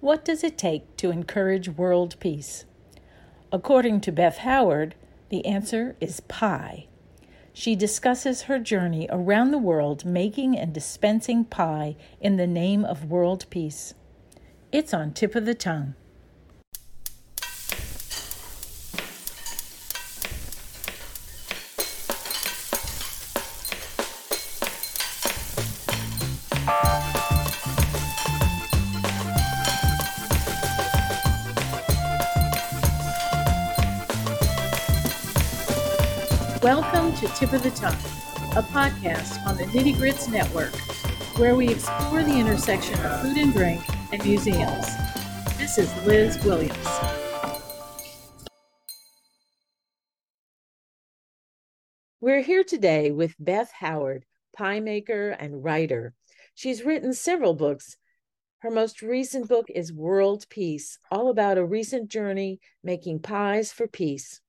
What 0.00 0.24
does 0.24 0.44
it 0.44 0.56
take 0.56 0.96
to 0.98 1.10
encourage 1.10 1.70
world 1.70 2.14
peace? 2.20 2.64
According 3.50 4.00
to 4.02 4.12
Beth 4.12 4.38
Howard, 4.38 4.94
the 5.28 5.44
answer 5.44 5.96
is 6.00 6.20
pie. 6.20 6.86
She 7.52 7.74
discusses 7.74 8.42
her 8.42 8.60
journey 8.60 9.08
around 9.10 9.50
the 9.50 9.58
world 9.58 10.04
making 10.04 10.56
and 10.56 10.72
dispensing 10.72 11.44
pie 11.44 11.96
in 12.20 12.36
the 12.36 12.46
name 12.46 12.84
of 12.84 13.10
world 13.10 13.46
peace. 13.50 13.94
It's 14.70 14.94
on 14.94 15.14
tip 15.14 15.34
of 15.34 15.46
the 15.46 15.54
tongue. 15.54 15.96
Tip 37.38 37.52
of 37.52 37.62
the 37.62 37.70
Tongue, 37.70 37.94
a 38.56 38.62
podcast 38.64 39.46
on 39.46 39.56
the 39.56 39.62
Nitty 39.66 39.96
Grits 39.96 40.26
Network, 40.26 40.74
where 41.38 41.54
we 41.54 41.68
explore 41.68 42.24
the 42.24 42.36
intersection 42.36 42.98
of 42.98 43.22
food 43.22 43.36
and 43.36 43.52
drink 43.52 43.80
and 44.10 44.24
museums. 44.24 44.86
This 45.56 45.78
is 45.78 45.88
Liz 46.04 46.36
Williams. 46.44 46.76
We're 52.20 52.42
here 52.42 52.64
today 52.64 53.12
with 53.12 53.36
Beth 53.38 53.70
Howard, 53.70 54.24
pie 54.56 54.80
maker 54.80 55.30
and 55.30 55.62
writer. 55.62 56.14
She's 56.56 56.82
written 56.82 57.14
several 57.14 57.54
books. 57.54 57.98
Her 58.62 58.70
most 58.72 59.00
recent 59.00 59.48
book 59.48 59.66
is 59.72 59.92
World 59.92 60.44
Piece, 60.50 60.98
all 61.08 61.30
about 61.30 61.56
a 61.56 61.64
recent 61.64 62.10
journey 62.10 62.58
making 62.82 63.20
pies 63.20 63.70
for 63.70 63.86
peace. 63.86 64.40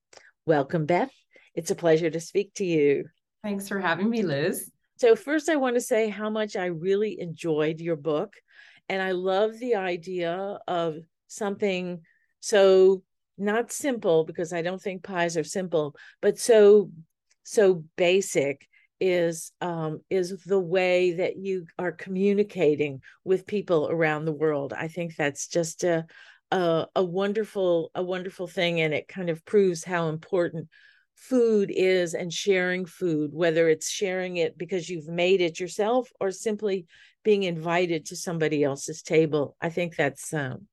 Welcome, 0.47 0.87
Beth. 0.87 1.11
It's 1.59 1.71
a 1.71 1.75
pleasure 1.75 2.09
to 2.09 2.21
speak 2.21 2.53
to 2.53 2.63
you. 2.63 3.03
Thanks 3.43 3.67
for 3.67 3.81
having 3.81 4.09
me, 4.09 4.21
Liz. 4.21 4.71
So, 4.95 5.13
first, 5.13 5.49
I 5.49 5.57
want 5.57 5.75
to 5.75 5.81
say 5.81 6.07
how 6.07 6.29
much 6.29 6.55
I 6.55 6.67
really 6.67 7.19
enjoyed 7.19 7.81
your 7.81 7.97
book. 7.97 8.33
And 8.87 9.01
I 9.01 9.11
love 9.11 9.59
the 9.59 9.75
idea 9.75 10.57
of 10.69 10.95
something 11.27 11.99
so 12.39 13.03
not 13.37 13.73
simple, 13.73 14.23
because 14.23 14.53
I 14.53 14.61
don't 14.61 14.81
think 14.81 15.03
pies 15.03 15.35
are 15.35 15.43
simple, 15.43 15.97
but 16.21 16.39
so 16.39 16.91
so 17.43 17.83
basic 17.97 18.65
is 19.01 19.51
um, 19.59 19.99
is 20.09 20.41
the 20.45 20.61
way 20.61 21.11
that 21.15 21.35
you 21.35 21.65
are 21.77 21.91
communicating 21.91 23.01
with 23.25 23.45
people 23.45 23.89
around 23.91 24.23
the 24.23 24.31
world. 24.31 24.71
I 24.71 24.87
think 24.87 25.17
that's 25.17 25.49
just 25.49 25.83
a, 25.83 26.05
a 26.51 26.87
a 26.95 27.03
wonderful 27.03 27.91
a 27.93 28.01
wonderful 28.01 28.47
thing, 28.47 28.79
and 28.79 28.93
it 28.93 29.09
kind 29.09 29.29
of 29.29 29.43
proves 29.43 29.83
how 29.83 30.07
important 30.07 30.69
food 31.19 31.69
is 31.73 32.13
and 32.13 32.31
sharing 32.31 32.85
food, 32.85 33.31
whether 33.33 33.67
it's 33.67 33.89
sharing 33.89 34.37
it 34.37 34.57
because 34.57 34.89
you've 34.89 35.09
made 35.09 35.41
it 35.41 35.59
yourself 35.59 36.09
or 36.19 36.31
simply 36.31 36.87
being 37.23 37.43
invited 37.43 38.05
to 38.05 38.15
somebody 38.15 38.63
else's 38.63 39.01
table. 39.01 39.55
I 39.61 39.69
think 39.69 39.95
that's 39.95 40.33
um, 40.33 40.67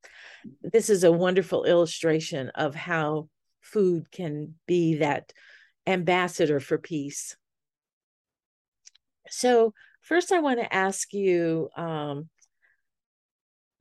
this 0.62 0.88
is 0.88 1.02
a 1.02 1.10
wonderful 1.10 1.64
illustration 1.64 2.50
of 2.50 2.76
how 2.76 3.28
food 3.60 4.10
can 4.12 4.54
be 4.68 4.96
that 4.98 5.32
ambassador 5.84 6.60
for 6.60 6.78
peace. 6.78 7.36
So, 9.28 9.74
first, 10.00 10.30
I 10.30 10.38
want 10.38 10.60
to 10.60 10.72
ask 10.72 11.12
you 11.12 11.68
um, 11.76 12.28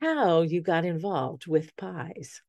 how 0.00 0.42
you 0.42 0.60
got 0.60 0.84
involved 0.84 1.46
with 1.46 1.76
pies. 1.76 2.42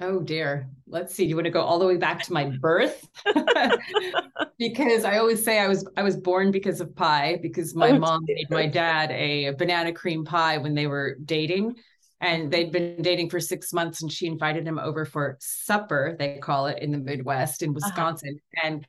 Oh 0.00 0.20
dear. 0.20 0.68
Let's 0.86 1.14
see. 1.14 1.24
Do 1.24 1.30
you 1.30 1.36
want 1.36 1.46
to 1.46 1.50
go 1.50 1.62
all 1.62 1.78
the 1.78 1.86
way 1.86 1.96
back 1.96 2.22
to 2.24 2.32
my 2.32 2.50
birth? 2.60 3.08
because 4.58 5.04
I 5.04 5.18
always 5.18 5.44
say 5.44 5.60
I 5.60 5.68
was 5.68 5.88
I 5.96 6.02
was 6.02 6.16
born 6.16 6.50
because 6.50 6.80
of 6.80 6.94
pie 6.96 7.38
because 7.40 7.74
my 7.74 7.90
oh, 7.90 7.98
mom 7.98 8.24
made 8.26 8.50
my 8.50 8.66
dad 8.66 9.10
a 9.12 9.50
banana 9.52 9.92
cream 9.92 10.24
pie 10.24 10.58
when 10.58 10.74
they 10.74 10.86
were 10.86 11.16
dating 11.24 11.76
and 12.20 12.50
they'd 12.50 12.72
been 12.72 13.02
dating 13.02 13.30
for 13.30 13.38
6 13.38 13.72
months 13.72 14.02
and 14.02 14.10
she 14.10 14.26
invited 14.26 14.66
him 14.66 14.78
over 14.78 15.04
for 15.04 15.36
supper, 15.40 16.16
they 16.18 16.38
call 16.38 16.66
it 16.66 16.82
in 16.82 16.90
the 16.90 16.98
Midwest 16.98 17.62
in 17.62 17.70
uh-huh. 17.70 17.80
Wisconsin. 17.84 18.38
Uh-huh. 18.58 18.66
And 18.66 18.86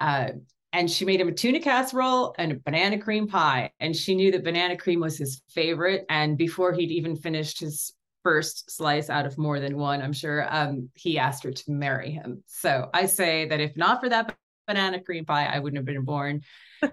uh 0.00 0.28
and 0.74 0.90
she 0.90 1.04
made 1.04 1.20
him 1.20 1.28
a 1.28 1.32
tuna 1.32 1.60
casserole 1.60 2.34
and 2.38 2.52
a 2.52 2.56
banana 2.56 2.98
cream 2.98 3.26
pie 3.26 3.70
and 3.80 3.96
she 3.96 4.14
knew 4.14 4.30
that 4.32 4.44
banana 4.44 4.76
cream 4.76 5.00
was 5.00 5.16
his 5.16 5.42
favorite 5.48 6.04
and 6.08 6.36
before 6.36 6.72
he'd 6.72 6.90
even 6.90 7.16
finished 7.16 7.60
his 7.60 7.92
first 8.22 8.70
slice 8.70 9.10
out 9.10 9.26
of 9.26 9.38
more 9.38 9.60
than 9.60 9.76
one, 9.76 10.02
I'm 10.02 10.12
sure, 10.12 10.46
um, 10.48 10.88
he 10.94 11.18
asked 11.18 11.44
her 11.44 11.52
to 11.52 11.70
marry 11.70 12.10
him. 12.10 12.42
So 12.46 12.88
I 12.94 13.06
say 13.06 13.46
that 13.48 13.60
if 13.60 13.76
not 13.76 14.00
for 14.00 14.08
that 14.08 14.36
banana 14.66 15.00
cream 15.00 15.24
pie, 15.24 15.46
I 15.46 15.58
wouldn't 15.58 15.78
have 15.78 15.86
been 15.86 16.04
born. 16.04 16.42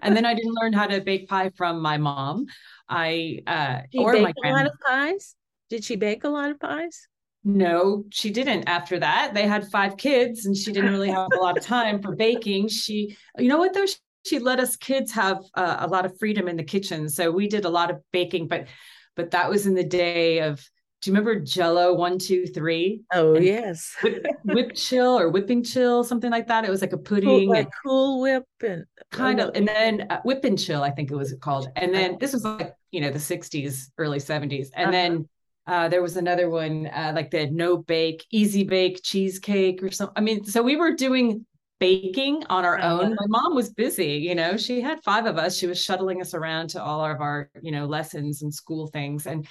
and 0.01 0.15
then 0.15 0.25
I 0.25 0.33
didn't 0.33 0.53
learn 0.53 0.73
how 0.73 0.87
to 0.87 1.01
bake 1.01 1.27
pie 1.27 1.51
from 1.55 1.81
my 1.81 1.97
mom. 1.97 2.45
I 2.87 3.39
uh, 3.47 3.81
or 3.95 4.13
my 4.19 4.33
a 4.43 4.49
lot 4.49 4.65
of 4.65 4.73
pies. 4.85 5.35
Did 5.69 5.83
she 5.83 5.95
bake 5.95 6.23
a 6.23 6.29
lot 6.29 6.49
of 6.49 6.59
pies? 6.59 7.07
No, 7.43 8.05
she 8.09 8.31
didn't. 8.31 8.67
After 8.67 8.99
that, 8.99 9.33
they 9.33 9.47
had 9.47 9.69
five 9.69 9.97
kids, 9.97 10.45
and 10.45 10.57
she 10.57 10.71
didn't 10.71 10.91
really 10.91 11.09
have 11.09 11.29
a 11.33 11.41
lot 11.41 11.57
of 11.57 11.63
time 11.63 12.01
for 12.01 12.15
baking. 12.15 12.67
She, 12.67 13.15
you 13.37 13.47
know 13.47 13.57
what 13.57 13.73
though, 13.73 13.85
she, 13.85 13.95
she 14.25 14.39
let 14.39 14.59
us 14.59 14.75
kids 14.75 15.11
have 15.13 15.37
uh, 15.53 15.77
a 15.79 15.87
lot 15.87 16.05
of 16.05 16.17
freedom 16.19 16.47
in 16.47 16.57
the 16.57 16.63
kitchen, 16.63 17.07
so 17.07 17.31
we 17.31 17.47
did 17.47 17.65
a 17.65 17.69
lot 17.69 17.91
of 17.91 18.01
baking. 18.11 18.47
But, 18.47 18.67
but 19.15 19.31
that 19.31 19.49
was 19.49 19.67
in 19.67 19.73
the 19.73 19.85
day 19.85 20.39
of 20.39 20.61
do 21.01 21.09
you 21.09 21.15
remember 21.15 21.39
Jello 21.39 21.93
one 21.93 22.17
two 22.17 22.45
three? 22.45 23.01
Oh 23.13 23.35
and 23.35 23.45
yes, 23.45 23.95
whip, 24.03 24.25
whip, 24.43 24.75
chill 24.75 25.17
or 25.17 25.29
whipping 25.29 25.63
chill, 25.63 26.03
something 26.03 26.29
like 26.29 26.47
that. 26.47 26.65
It 26.65 26.69
was 26.69 26.81
like 26.81 26.93
a 26.93 26.97
pudding, 26.97 27.29
cool, 27.29 27.49
like 27.49 27.69
cool 27.83 28.21
whip 28.21 28.45
and 28.61 28.85
kind 29.11 29.39
of, 29.39 29.51
and 29.55 29.67
then 29.67 30.07
uh, 30.09 30.19
whip 30.23 30.43
and 30.43 30.59
chill, 30.59 30.83
I 30.83 30.91
think 30.91 31.11
it 31.11 31.15
was 31.15 31.33
called. 31.39 31.69
And 31.75 31.93
then 31.93 32.17
this 32.19 32.33
was 32.33 32.43
like 32.43 32.73
you 32.91 32.99
know 33.01 33.11
the 33.11 33.19
'60s, 33.19 33.91
early 33.97 34.19
'70s, 34.19 34.69
and 34.73 34.89
uh-huh. 34.89 34.91
then 34.91 35.29
uh, 35.67 35.87
there 35.87 36.01
was 36.01 36.17
another 36.17 36.49
one 36.49 36.87
uh, 36.87 37.13
like 37.15 37.31
the 37.31 37.49
no 37.49 37.77
bake, 37.77 38.25
easy 38.31 38.63
bake 38.63 39.01
cheesecake 39.01 39.81
or 39.81 39.91
something. 39.91 40.13
I 40.17 40.21
mean, 40.21 40.43
so 40.43 40.61
we 40.61 40.75
were 40.75 40.95
doing 40.95 41.45
baking 41.79 42.43
on 42.49 42.65
our 42.65 42.77
uh-huh. 42.77 43.03
own. 43.03 43.15
My 43.15 43.27
mom 43.27 43.55
was 43.55 43.69
busy, 43.69 44.15
you 44.15 44.35
know, 44.35 44.57
she 44.57 44.81
had 44.81 45.01
five 45.01 45.25
of 45.25 45.37
us. 45.37 45.57
She 45.57 45.67
was 45.67 45.81
shuttling 45.81 46.21
us 46.21 46.33
around 46.33 46.71
to 46.71 46.83
all 46.83 47.05
of 47.05 47.21
our, 47.21 47.49
you 47.61 47.71
know, 47.71 47.85
lessons 47.85 48.41
and 48.41 48.53
school 48.53 48.87
things. 48.87 49.25
And 49.25 49.47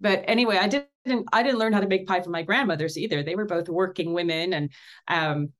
but 0.00 0.24
anyway, 0.26 0.58
I 0.58 0.68
didn't 0.68 1.28
I 1.32 1.42
didn't 1.42 1.58
learn 1.58 1.72
how 1.72 1.80
to 1.80 1.88
make 1.88 2.06
pie 2.06 2.20
from 2.20 2.32
my 2.32 2.42
grandmothers 2.42 2.98
either. 2.98 3.22
They 3.22 3.36
were 3.36 3.46
both 3.46 3.68
working 3.68 4.12
women, 4.12 4.52
and 4.52 4.70
um, 5.08 5.52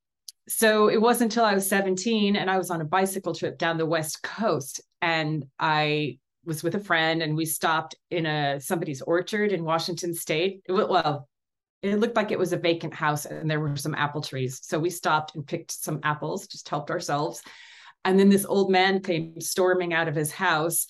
so 0.49 0.89
it 0.89 1.01
wasn't 1.01 1.33
until 1.33 1.45
I 1.45 1.55
was 1.55 1.69
17 1.69 2.37
and 2.37 2.51
I 2.51 2.59
was 2.59 2.71
on 2.71 2.81
a 2.81 2.85
bicycle 2.85 3.35
trip 3.35 3.59
down 3.59 3.79
the 3.79 3.87
west 3.87 4.23
coast, 4.23 4.81
and 5.01 5.45
I 5.59 6.19
was 6.45 6.63
with 6.63 6.75
a 6.75 6.81
friend, 6.81 7.23
and 7.23 7.37
we 7.37 7.45
stopped 7.45 7.97
in 8.11 8.27
a 8.27 8.61
somebody's 8.61 9.03
orchard 9.03 9.53
in 9.53 9.65
Washington 9.65 10.15
State. 10.15 10.63
It, 10.67 10.73
well, 10.73 11.29
it 11.83 11.99
looked 11.99 12.17
like 12.17 12.31
it 12.31 12.39
was 12.39 12.53
a 12.53 12.59
vacant 12.59 12.95
house, 12.95 13.25
and 13.25 13.51
there 13.51 13.61
were 13.61 13.77
some 13.77 13.95
apple 13.95 14.23
trees. 14.23 14.61
So 14.63 14.79
we 14.79 14.91
stopped 14.91 15.35
and 15.35 15.47
picked 15.47 15.73
some 15.73 16.01
apples, 16.03 16.47
just 16.47 16.69
helped 16.69 16.91
ourselves. 16.91 17.43
And 18.05 18.19
then 18.19 18.29
this 18.29 18.45
old 18.45 18.71
man 18.71 19.03
came 19.03 19.41
storming 19.41 19.93
out 19.93 20.09
of 20.09 20.15
his 20.15 20.31
house 20.31 20.87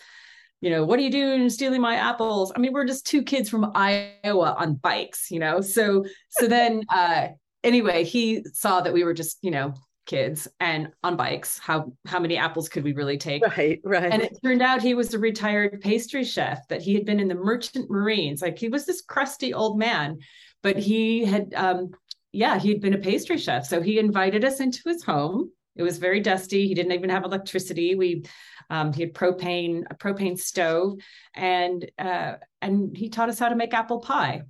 you 0.66 0.72
know, 0.72 0.84
what 0.84 0.98
are 0.98 1.02
you 1.02 1.12
doing 1.12 1.48
stealing 1.48 1.80
my 1.80 1.94
apples? 1.94 2.52
I 2.56 2.58
mean, 2.58 2.72
we're 2.72 2.86
just 2.86 3.06
two 3.06 3.22
kids 3.22 3.48
from 3.48 3.70
Iowa 3.76 4.56
on 4.58 4.74
bikes, 4.74 5.30
you 5.30 5.38
know. 5.38 5.60
So 5.60 6.04
so 6.30 6.48
then 6.48 6.82
uh 6.92 7.28
anyway, 7.62 8.02
he 8.02 8.42
saw 8.52 8.80
that 8.80 8.92
we 8.92 9.04
were 9.04 9.14
just, 9.14 9.38
you 9.42 9.52
know, 9.52 9.74
kids 10.06 10.48
and 10.58 10.88
on 11.04 11.16
bikes. 11.16 11.56
How 11.60 11.92
how 12.04 12.18
many 12.18 12.36
apples 12.36 12.68
could 12.68 12.82
we 12.82 12.94
really 12.94 13.16
take? 13.16 13.46
Right, 13.46 13.80
right. 13.84 14.12
And 14.12 14.22
it 14.22 14.36
turned 14.44 14.60
out 14.60 14.82
he 14.82 14.94
was 14.94 15.14
a 15.14 15.20
retired 15.20 15.80
pastry 15.82 16.24
chef, 16.24 16.66
that 16.66 16.82
he 16.82 16.94
had 16.94 17.04
been 17.04 17.20
in 17.20 17.28
the 17.28 17.36
merchant 17.36 17.88
marines. 17.88 18.42
Like 18.42 18.58
he 18.58 18.68
was 18.68 18.86
this 18.86 19.02
crusty 19.02 19.54
old 19.54 19.78
man, 19.78 20.18
but 20.64 20.76
he 20.76 21.24
had 21.24 21.54
um 21.54 21.90
yeah, 22.32 22.58
he 22.58 22.70
had 22.70 22.80
been 22.80 22.94
a 22.94 22.98
pastry 22.98 23.38
chef. 23.38 23.66
So 23.66 23.80
he 23.80 24.00
invited 24.00 24.44
us 24.44 24.58
into 24.58 24.80
his 24.84 25.04
home. 25.04 25.52
It 25.76 25.84
was 25.84 25.98
very 25.98 26.18
dusty. 26.18 26.66
He 26.66 26.74
didn't 26.74 26.92
even 26.92 27.10
have 27.10 27.24
electricity. 27.24 27.94
We 27.94 28.24
um, 28.70 28.92
he 28.92 29.02
had 29.02 29.14
propane, 29.14 29.84
a 29.90 29.94
propane 29.94 30.38
stove, 30.38 30.98
and 31.34 31.90
uh, 31.98 32.34
and 32.60 32.96
he 32.96 33.08
taught 33.08 33.28
us 33.28 33.38
how 33.38 33.48
to 33.48 33.56
make 33.56 33.74
apple 33.74 34.00
pie. 34.00 34.42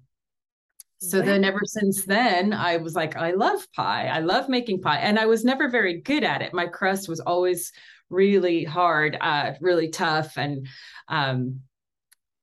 So 0.98 1.20
then, 1.20 1.44
ever 1.44 1.60
since 1.64 2.04
then, 2.06 2.54
I 2.54 2.78
was 2.78 2.94
like, 2.94 3.16
I 3.16 3.32
love 3.32 3.70
pie. 3.72 4.06
I 4.06 4.20
love 4.20 4.48
making 4.48 4.80
pie, 4.80 4.98
and 4.98 5.18
I 5.18 5.26
was 5.26 5.44
never 5.44 5.68
very 5.68 6.00
good 6.00 6.24
at 6.24 6.40
it. 6.42 6.54
My 6.54 6.66
crust 6.66 7.08
was 7.08 7.20
always 7.20 7.72
really 8.08 8.64
hard, 8.64 9.16
uh, 9.20 9.52
really 9.60 9.90
tough, 9.90 10.38
and 10.38 10.66
um, 11.08 11.60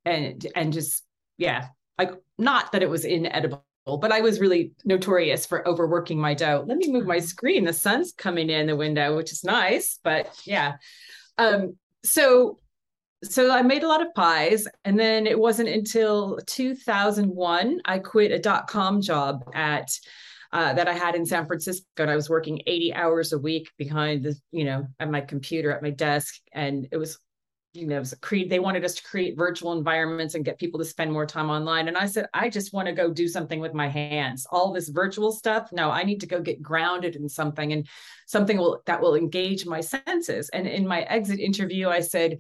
and 0.06 0.46
and 0.56 0.72
just 0.72 1.04
yeah, 1.38 1.68
like 1.98 2.12
not 2.38 2.72
that 2.74 2.84
it 2.84 2.90
was 2.90 3.06
inedible 3.06 3.66
but 3.86 4.12
I 4.12 4.22
was 4.22 4.40
really 4.40 4.72
notorious 4.86 5.46
for 5.46 5.68
overworking 5.68 6.20
my 6.20 6.34
dough. 6.34 6.64
Let 6.66 6.78
me 6.78 6.92
move 6.92 7.06
my 7.06 7.20
screen. 7.20 7.66
The 7.66 7.74
sun's 7.74 8.14
coming 8.14 8.50
in 8.50 8.68
the 8.68 8.78
window, 8.78 9.16
which 9.18 9.32
is 9.32 9.44
nice, 9.44 10.00
but 10.04 10.34
yeah. 10.46 10.76
Um, 11.48 11.78
so 12.04 12.60
so 13.24 13.52
I 13.52 13.62
made 13.62 13.84
a 13.84 13.88
lot 13.88 14.06
of 14.06 14.14
pies. 14.14 14.68
And 14.84 15.00
then 15.00 15.26
it 15.26 15.40
wasn't 15.40 15.70
until 15.70 16.40
2001 16.46 17.82
I 17.86 18.00
quit 18.00 18.32
a 18.32 18.40
dot 18.40 18.68
com 18.68 19.02
job 19.02 19.50
at 19.54 19.90
uh, 20.52 20.74
that 20.74 20.88
I 20.88 20.94
had 20.94 21.16
in 21.16 21.26
San 21.26 21.48
Francisco. 21.48 21.86
And 21.98 22.12
I 22.12 22.16
was 22.16 22.30
working 22.30 22.62
80 22.68 22.94
hours 22.94 23.34
a 23.34 23.40
week 23.40 23.70
behind 23.78 24.24
the, 24.24 24.36
you 24.52 24.66
know, 24.66 24.86
at 25.00 25.10
my 25.10 25.22
computer 25.22 25.72
at 25.72 25.82
my 25.82 25.90
desk. 25.90 26.36
And 26.52 26.88
it 26.92 26.98
was 26.98 27.18
you 27.74 27.88
know, 27.88 28.04
create, 28.22 28.50
they 28.50 28.60
wanted 28.60 28.86
us 28.86 28.94
to 28.96 29.04
create 29.04 29.36
virtual 29.36 29.74
environments 29.74 30.36
and 30.36 30.46
get 30.46 30.60
people 30.60 30.80
to 30.80 30.86
spend 30.86 31.12
more 31.12 31.26
time 31.26 31.50
online. 31.50 31.88
And 31.88 31.98
I 31.98 32.06
said, 32.06 32.28
I 32.34 32.50
just 32.50 32.72
want 32.72 32.88
to 32.88 32.94
go 32.94 33.12
do 33.12 33.28
something 33.28 33.60
with 33.60 33.74
my 33.74 33.88
hands. 33.88 34.46
All 34.52 34.72
this 34.72 34.90
virtual 34.90 35.32
stuff, 35.32 35.70
no, 35.72 35.90
I 35.90 36.04
need 36.04 36.20
to 36.22 36.28
go 36.28 36.40
get 36.40 36.62
grounded 36.62 37.16
in 37.16 37.28
something 37.28 37.74
and 37.74 37.88
something 38.28 38.58
will, 38.58 38.82
that 38.86 39.02
will 39.02 39.16
engage 39.16 39.66
my 39.66 39.82
senses. 39.82 40.50
And 40.50 40.68
in 40.68 40.88
my 40.88 41.02
exit 41.02 41.40
interview, 41.40 41.90
I 41.90 42.02
said, 42.02 42.40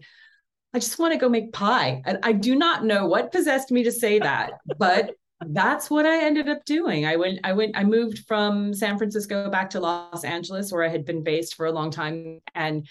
I 0.74 0.80
just 0.80 1.00
want 1.00 1.13
to 1.13 1.19
go 1.19 1.30
make 1.30 1.51
pie. 1.51 2.03
And 2.06 2.19
I 2.24 2.33
do 2.33 2.56
not 2.56 2.86
know 2.86 3.07
what 3.07 3.31
possessed 3.31 3.71
me 3.71 3.83
to 3.83 3.91
say 3.91 4.19
that, 4.19 4.53
but 4.77 5.15
that's 5.47 5.89
what 5.89 6.06
I 6.06 6.24
ended 6.24 6.47
up 6.47 6.63
doing. 6.65 7.06
I 7.06 7.15
went, 7.15 7.39
I 7.44 7.53
went, 7.53 7.75
I 7.75 7.83
moved 7.83 8.19
from 8.27 8.74
San 8.74 8.97
Francisco 8.97 9.50
back 9.50 9.71
to 9.71 9.79
Los 9.79 10.24
Angeles, 10.24 10.71
where 10.71 10.83
I 10.83 10.89
had 10.89 11.06
been 11.06 11.24
based 11.24 11.56
for 11.56 11.65
a 11.65 11.71
long 11.71 11.91
time. 11.91 12.39
And 12.56 12.88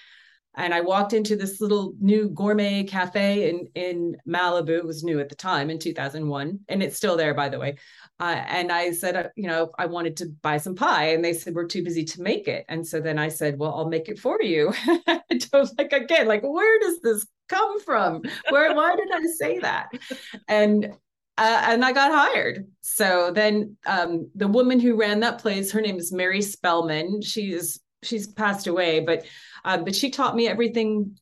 and 0.54 0.74
I 0.74 0.80
walked 0.82 1.12
into 1.12 1.34
this 1.34 1.60
little 1.60 1.94
new 2.00 2.28
gourmet 2.28 2.84
cafe 2.84 3.48
in 3.48 3.68
in 3.74 4.16
Malibu. 4.28 4.78
It 4.78 4.84
was 4.84 5.02
new 5.02 5.18
at 5.20 5.28
the 5.28 5.34
time 5.34 5.70
in 5.70 5.78
2001, 5.78 6.60
and 6.68 6.82
it's 6.82 6.96
still 6.96 7.16
there, 7.16 7.34
by 7.34 7.48
the 7.48 7.58
way. 7.58 7.76
Uh, 8.20 8.42
and 8.46 8.70
I 8.70 8.92
said, 8.92 9.16
uh, 9.16 9.28
you 9.34 9.46
know, 9.46 9.70
I 9.78 9.86
wanted 9.86 10.16
to 10.18 10.26
buy 10.42 10.58
some 10.58 10.74
pie, 10.74 11.12
and 11.12 11.24
they 11.24 11.32
said 11.32 11.54
we're 11.54 11.66
too 11.66 11.82
busy 11.82 12.04
to 12.04 12.22
make 12.22 12.48
it. 12.48 12.64
And 12.68 12.86
so 12.86 13.00
then 13.00 13.18
I 13.18 13.28
said, 13.28 13.58
well, 13.58 13.74
I'll 13.74 13.88
make 13.88 14.08
it 14.08 14.18
for 14.18 14.42
you. 14.42 14.72
I 15.06 15.22
was 15.52 15.74
like 15.78 15.92
again, 15.92 16.28
like 16.28 16.42
where 16.42 16.80
does 16.80 17.00
this 17.00 17.26
come 17.48 17.80
from? 17.80 18.22
Where? 18.50 18.74
why 18.74 18.94
did 18.96 19.08
I 19.12 19.22
say 19.38 19.58
that? 19.60 19.88
And 20.48 20.92
uh, 21.38 21.62
and 21.64 21.84
I 21.84 21.92
got 21.92 22.12
hired. 22.12 22.66
So 22.82 23.30
then 23.34 23.76
um, 23.86 24.30
the 24.34 24.48
woman 24.48 24.78
who 24.78 24.96
ran 24.96 25.20
that 25.20 25.38
place, 25.38 25.72
her 25.72 25.80
name 25.80 25.96
is 25.96 26.12
Mary 26.12 26.42
Spellman. 26.42 27.22
She's 27.22 27.80
she's 28.02 28.26
passed 28.26 28.66
away, 28.66 29.00
but 29.00 29.24
um, 29.64 29.84
but 29.84 29.94
she 29.94 30.10
taught 30.10 30.36
me 30.36 30.48
everything 30.48 31.18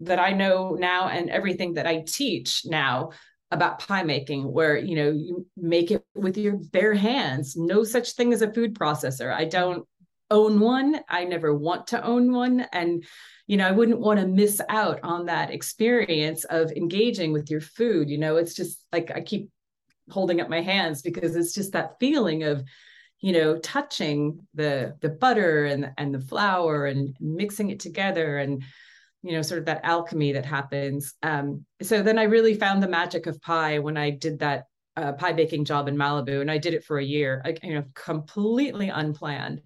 that 0.00 0.18
I 0.18 0.32
know 0.32 0.76
now 0.78 1.08
and 1.08 1.30
everything 1.30 1.74
that 1.74 1.86
I 1.86 2.04
teach 2.06 2.62
now 2.66 3.10
about 3.50 3.78
pie 3.78 4.02
making 4.02 4.50
where 4.52 4.76
you 4.76 4.96
know 4.96 5.10
you 5.10 5.46
make 5.56 5.90
it 5.90 6.04
with 6.14 6.36
your 6.36 6.56
bare 6.56 6.94
hands. 6.94 7.56
No 7.56 7.84
such 7.84 8.12
thing 8.12 8.32
as 8.32 8.42
a 8.42 8.52
food 8.52 8.74
processor. 8.74 9.32
I 9.32 9.44
don't 9.44 9.86
own 10.30 10.58
one. 10.58 11.00
I 11.08 11.24
never 11.24 11.54
want 11.54 11.88
to 11.88 12.04
own 12.04 12.32
one. 12.32 12.66
And 12.72 13.04
you 13.46 13.56
know 13.56 13.68
i 13.68 13.70
wouldn't 13.70 14.00
want 14.00 14.18
to 14.18 14.26
miss 14.26 14.60
out 14.68 14.98
on 15.04 15.26
that 15.26 15.52
experience 15.52 16.42
of 16.44 16.72
engaging 16.72 17.32
with 17.32 17.50
your 17.50 17.60
food. 17.60 18.10
You 18.10 18.18
know 18.18 18.36
it's 18.36 18.54
just 18.54 18.84
like 18.92 19.10
i 19.14 19.20
keep 19.20 19.50
holding 20.10 20.40
up 20.40 20.48
my 20.48 20.60
hands 20.60 21.02
because 21.02 21.36
it's 21.36 21.54
just 21.54 21.72
that 21.72 21.98
feeling 21.98 22.44
of 22.44 22.64
you 23.20 23.32
know 23.32 23.58
touching 23.58 24.46
the 24.54 24.96
the 25.00 25.08
butter 25.08 25.66
and 25.66 25.90
and 25.96 26.14
the 26.14 26.20
flour 26.20 26.86
and 26.86 27.16
mixing 27.20 27.70
it 27.70 27.80
together 27.80 28.38
and 28.38 28.62
you 29.22 29.32
know 29.32 29.42
sort 29.42 29.58
of 29.58 29.66
that 29.66 29.84
alchemy 29.84 30.32
that 30.32 30.44
happens. 30.44 31.14
Um, 31.22 31.64
so 31.82 32.02
then 32.02 32.18
i 32.18 32.24
really 32.24 32.54
found 32.54 32.82
the 32.82 32.88
magic 32.88 33.26
of 33.26 33.40
pie 33.40 33.78
when 33.78 33.96
i 33.96 34.10
did 34.10 34.38
that 34.40 34.64
uh, 34.96 35.12
pie 35.12 35.32
baking 35.32 35.64
job 35.64 35.88
in 35.88 35.96
malibu 35.96 36.40
and 36.40 36.50
i 36.50 36.58
did 36.58 36.74
it 36.74 36.84
for 36.84 36.98
a 36.98 37.04
year 37.04 37.42
you 37.62 37.74
know 37.74 37.84
completely 37.94 38.88
unplanned. 38.88 39.62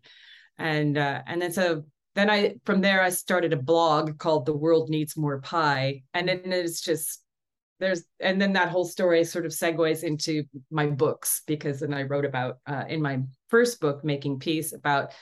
And 0.59 0.99
uh, 0.99 1.23
and 1.27 1.41
then 1.41 1.53
so 1.53 1.85
then 2.15 2.31
i 2.31 2.55
from 2.65 2.81
there 2.81 3.03
i 3.03 3.11
started 3.11 3.53
a 3.53 3.57
blog 3.57 4.19
called 4.19 4.47
the 4.47 4.57
world 4.57 4.91
needs 4.91 5.17
more 5.17 5.41
pie 5.41 6.03
and 6.15 6.29
then 6.29 6.53
it's 6.53 6.81
just 6.81 7.23
there's 7.81 8.05
and 8.21 8.41
then 8.41 8.53
that 8.53 8.69
whole 8.69 8.85
story 8.85 9.25
sort 9.25 9.47
of 9.47 9.53
segues 9.53 10.05
into 10.05 10.45
my 10.71 10.87
books 10.87 11.43
because 11.47 11.81
then 11.81 11.95
I 11.95 12.03
wrote 12.03 12.27
about 12.27 12.59
uh, 12.67 12.85
in 12.89 13.03
my 13.03 13.23
first 13.49 13.81
book, 13.81 14.05
Making 14.05 14.39
Piece, 14.39 14.73
about 14.73 15.13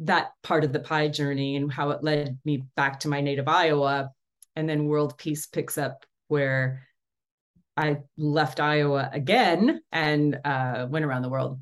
that 0.00 0.32
part 0.42 0.64
of 0.64 0.72
the 0.72 0.80
pie 0.80 1.08
journey 1.08 1.56
and 1.56 1.72
how 1.72 1.90
it 1.90 2.04
led 2.04 2.38
me 2.44 2.64
back 2.76 3.00
to 3.00 3.08
my 3.08 3.20
native 3.20 3.48
Iowa, 3.48 4.10
and 4.56 4.68
then 4.68 4.86
World 4.86 5.16
Piece 5.16 5.46
picks 5.46 5.78
up 5.78 6.04
where 6.26 6.86
I 7.76 7.98
left 8.16 8.60
Iowa 8.60 9.08
again 9.12 9.80
and 9.92 10.38
uh, 10.44 10.86
went 10.90 11.04
around 11.04 11.22
the 11.22 11.28
world 11.28 11.60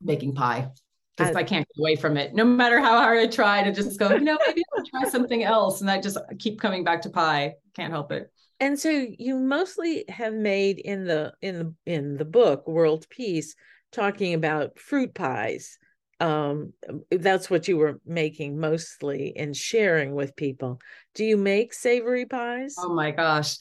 making 0.00 0.34
pie 0.34 0.70
because 1.16 1.36
I, 1.36 1.40
I, 1.40 1.44
can't 1.44 1.66
get 1.68 1.80
away 1.80 1.96
from 1.96 2.16
it. 2.16 2.34
No 2.34 2.44
matter 2.44 2.80
how 2.80 3.00
hard 3.00 3.18
I 3.18 3.26
try 3.26 3.62
to 3.62 3.72
just 3.72 3.98
go, 3.98 4.10
you 4.10 4.20
know, 4.20 4.38
maybe 4.46 4.62
I'll 4.76 4.84
try 4.84 5.10
something 5.10 5.44
else, 5.44 5.82
and 5.82 5.90
I 5.90 6.00
just 6.00 6.16
keep 6.38 6.58
coming 6.58 6.84
back 6.84 7.02
to 7.02 7.10
pie. 7.10 7.54
Can't 7.74 7.92
help 7.92 8.12
it 8.12 8.30
and 8.60 8.78
so 8.78 9.06
you 9.18 9.38
mostly 9.38 10.04
have 10.08 10.34
made 10.34 10.78
in 10.78 11.04
the 11.04 11.32
in 11.42 11.58
the 11.58 11.74
in 11.84 12.16
the 12.16 12.24
book 12.24 12.66
world 12.66 13.08
piece 13.08 13.54
talking 13.92 14.34
about 14.34 14.78
fruit 14.78 15.14
pies. 15.14 15.78
Um 16.20 16.72
that's 17.10 17.50
what 17.50 17.68
you 17.68 17.76
were 17.76 18.00
making 18.06 18.58
mostly 18.58 19.36
and 19.36 19.54
sharing 19.54 20.14
with 20.14 20.36
people. 20.36 20.80
Do 21.14 21.24
you 21.24 21.36
make 21.36 21.74
savory 21.74 22.24
pies? 22.24 22.76
Oh 22.78 22.94
my 22.94 23.10
gosh. 23.10 23.58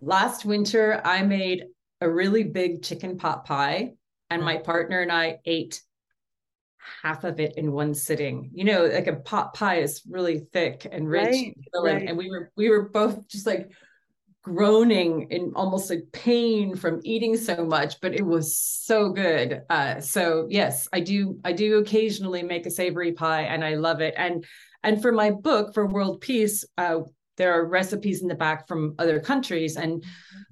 Last 0.00 0.44
winter 0.44 1.00
i 1.04 1.22
made 1.22 1.64
a 2.00 2.10
really 2.10 2.44
big 2.44 2.82
chicken 2.82 3.16
pot 3.16 3.44
pie 3.44 3.92
and 4.30 4.42
my 4.42 4.58
partner 4.58 5.00
and 5.00 5.12
i 5.12 5.38
ate 5.44 5.80
half 7.02 7.24
of 7.24 7.40
it 7.40 7.54
in 7.56 7.72
one 7.72 7.94
sitting. 7.94 8.50
You 8.52 8.64
know, 8.64 8.86
like 8.86 9.06
a 9.06 9.16
pot 9.16 9.54
pie 9.54 9.78
is 9.78 10.02
really 10.08 10.40
thick 10.52 10.86
and 10.90 11.08
rich, 11.08 11.26
right, 11.26 11.56
and, 11.72 11.84
right. 11.84 12.08
and 12.08 12.18
we 12.18 12.30
were 12.30 12.52
we 12.56 12.68
were 12.68 12.88
both 12.88 13.26
just 13.28 13.46
like 13.46 13.70
groaning 14.44 15.26
in 15.30 15.52
almost 15.56 15.88
like 15.88 16.04
pain 16.12 16.76
from 16.76 17.00
eating 17.02 17.34
so 17.34 17.64
much 17.64 17.98
but 18.02 18.14
it 18.14 18.24
was 18.24 18.56
so 18.58 19.08
good. 19.08 19.62
Uh, 19.70 19.98
so 20.00 20.46
yes 20.50 20.86
i 20.92 21.00
do 21.00 21.40
i 21.44 21.52
do 21.52 21.78
occasionally 21.78 22.42
make 22.42 22.66
a 22.66 22.70
savory 22.70 23.12
pie 23.12 23.42
and 23.42 23.64
i 23.64 23.74
love 23.74 24.02
it. 24.02 24.12
And 24.18 24.44
and 24.82 25.00
for 25.00 25.12
my 25.12 25.30
book 25.30 25.72
for 25.72 25.86
world 25.86 26.20
piece 26.20 26.62
uh, 26.76 27.00
there 27.38 27.54
are 27.54 27.66
recipes 27.66 28.20
in 28.20 28.28
the 28.28 28.34
back 28.34 28.68
from 28.68 28.94
other 28.98 29.18
countries. 29.18 29.76
And 29.76 30.04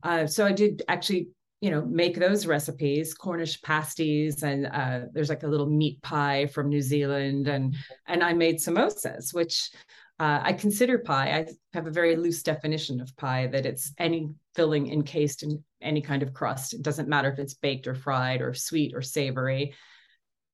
uh, 0.03 0.27
so 0.27 0.47
i 0.47 0.53
did 0.53 0.83
actually 0.89 1.29
you 1.61 1.71
know 1.71 1.85
make 1.85 2.19
those 2.19 2.47
recipes 2.47 3.13
cornish 3.13 3.61
pasties 3.61 4.43
and 4.43 4.67
uh, 4.67 5.01
there's 5.13 5.29
like 5.29 5.43
a 5.43 5.49
little 5.49 5.69
meat 5.69 6.01
pie 6.01 6.47
from 6.47 6.71
new 6.71 6.81
zealand. 6.81 7.47
And 7.47 7.77
and 8.09 8.25
i 8.25 8.33
made 8.33 8.57
samosas 8.57 9.35
which 9.35 9.71
uh, 10.21 10.41
I 10.43 10.53
consider 10.53 10.99
pie, 10.99 11.31
I 11.31 11.47
have 11.75 11.87
a 11.87 11.91
very 11.91 12.17
loose 12.17 12.43
definition 12.43 13.01
of 13.01 13.17
pie 13.17 13.49
that 13.49 13.67
it's 13.67 13.93
any 13.99 14.31
filling 14.55 14.93
encased 14.93 15.43
in 15.43 15.65
any 15.81 16.01
kind 16.01 16.23
of 16.23 16.33
crust. 16.33 16.75
It 16.75 16.83
doesn't 16.83 17.09
matter 17.09 17.31
if 17.31 17.39
it's 17.39 17.55
baked 17.55 17.87
or 17.87 17.95
fried 17.95 18.41
or 18.41 18.55
sweet 18.55 18.93
or 18.95 19.03
savory. 19.03 19.75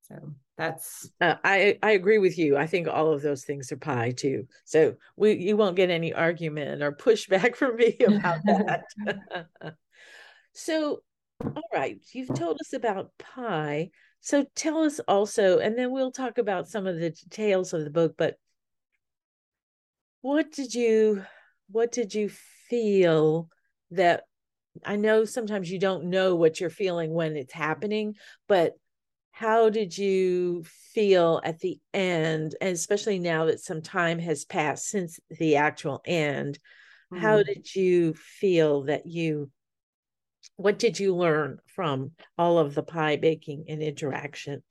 So 0.03 0.33
that's 0.57 1.11
uh, 1.21 1.35
I 1.45 1.79
I 1.83 1.91
agree 1.93 2.19
with 2.19 2.39
you. 2.39 2.57
I 2.57 2.67
think 2.67 2.89
all 2.89 3.13
of 3.13 3.21
those 3.21 3.45
things 3.45 3.71
are 3.71 3.77
pie 3.77 4.13
too. 4.13 4.47
So 4.65 4.97
we 5.17 5.35
you 5.35 5.57
won't 5.57 5.77
get 5.77 5.91
any 5.91 6.15
argument 6.15 6.83
or 6.83 6.93
pushback 6.93 7.55
from 7.57 7.77
me 7.77 7.97
about 8.01 8.39
that. 8.47 8.85
so 10.53 11.03
all 11.45 11.69
right, 11.73 11.99
you've 12.13 12.35
told 12.35 12.59
us 12.61 12.73
about 12.73 13.13
pie. 13.19 13.91
So 14.21 14.47
tell 14.57 14.83
us 14.83 14.99
also, 15.07 15.59
and 15.59 15.79
then 15.79 15.93
we'll 15.93 16.11
talk 16.11 16.39
about 16.39 16.69
some 16.69 16.87
of 16.87 16.99
the 16.99 17.11
details 17.11 17.73
of 17.73 17.85
the 17.85 17.91
book, 17.91 18.15
but 18.17 18.37
what 20.23 20.53
did 20.53 20.75
you 20.75 21.25
what 21.71 21.93
did 21.93 22.15
you 22.15 22.31
feel 22.69 23.49
that 23.91 24.25
I 24.85 24.97
know 24.97 25.25
sometimes 25.25 25.71
you 25.71 25.79
don't 25.79 26.05
know 26.07 26.35
what 26.37 26.61
you're 26.61 26.71
feeling 26.71 27.13
when 27.13 27.37
it's 27.37 27.53
happening, 27.53 28.15
but 28.47 28.75
how 29.33 29.71
did 29.71 29.97
you 29.97 30.65
feel 30.95 31.41
at 31.45 31.61
the 31.61 31.79
end, 31.95 32.55
and 32.61 32.73
especially 32.73 33.19
now 33.19 33.47
that 33.47 33.61
some 33.61 33.83
time 33.83 34.19
has 34.19 34.45
passed 34.45 34.89
since 34.89 35.19
the 35.31 35.57
actual 35.57 36.01
end? 36.05 36.59
Mm-hmm. 37.13 37.23
How 37.23 37.43
did 37.43 37.75
you 37.75 38.15
feel 38.15 38.85
that 38.85 39.07
you, 39.07 39.51
what 40.57 40.79
did 40.79 40.99
you 40.99 41.15
learn 41.15 41.59
from 41.67 42.13
all 42.37 42.59
of 42.59 42.75
the 42.75 42.83
pie 42.83 43.17
baking 43.17 43.67
and 43.69 43.83
interaction? 43.83 44.63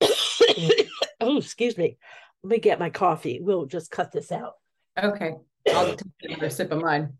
oh, 1.20 1.38
excuse 1.38 1.76
me 1.76 1.98
let 2.46 2.50
me 2.52 2.58
get 2.60 2.78
my 2.78 2.90
coffee. 2.90 3.40
We'll 3.42 3.66
just 3.66 3.90
cut 3.90 4.12
this 4.12 4.30
out. 4.30 4.52
Okay. 4.96 5.34
I'll 5.74 5.96
take 5.96 6.06
another 6.22 6.48
sip 6.48 6.70
of 6.70 6.80
mine. 6.80 7.14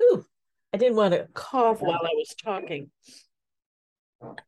Ooh, 0.00 0.24
I 0.72 0.76
didn't 0.76 0.94
want 0.94 1.12
to 1.14 1.26
cough 1.34 1.82
while 1.82 1.98
I 2.04 2.14
was 2.14 2.36
talking. 2.40 2.88
Let's 4.22 4.38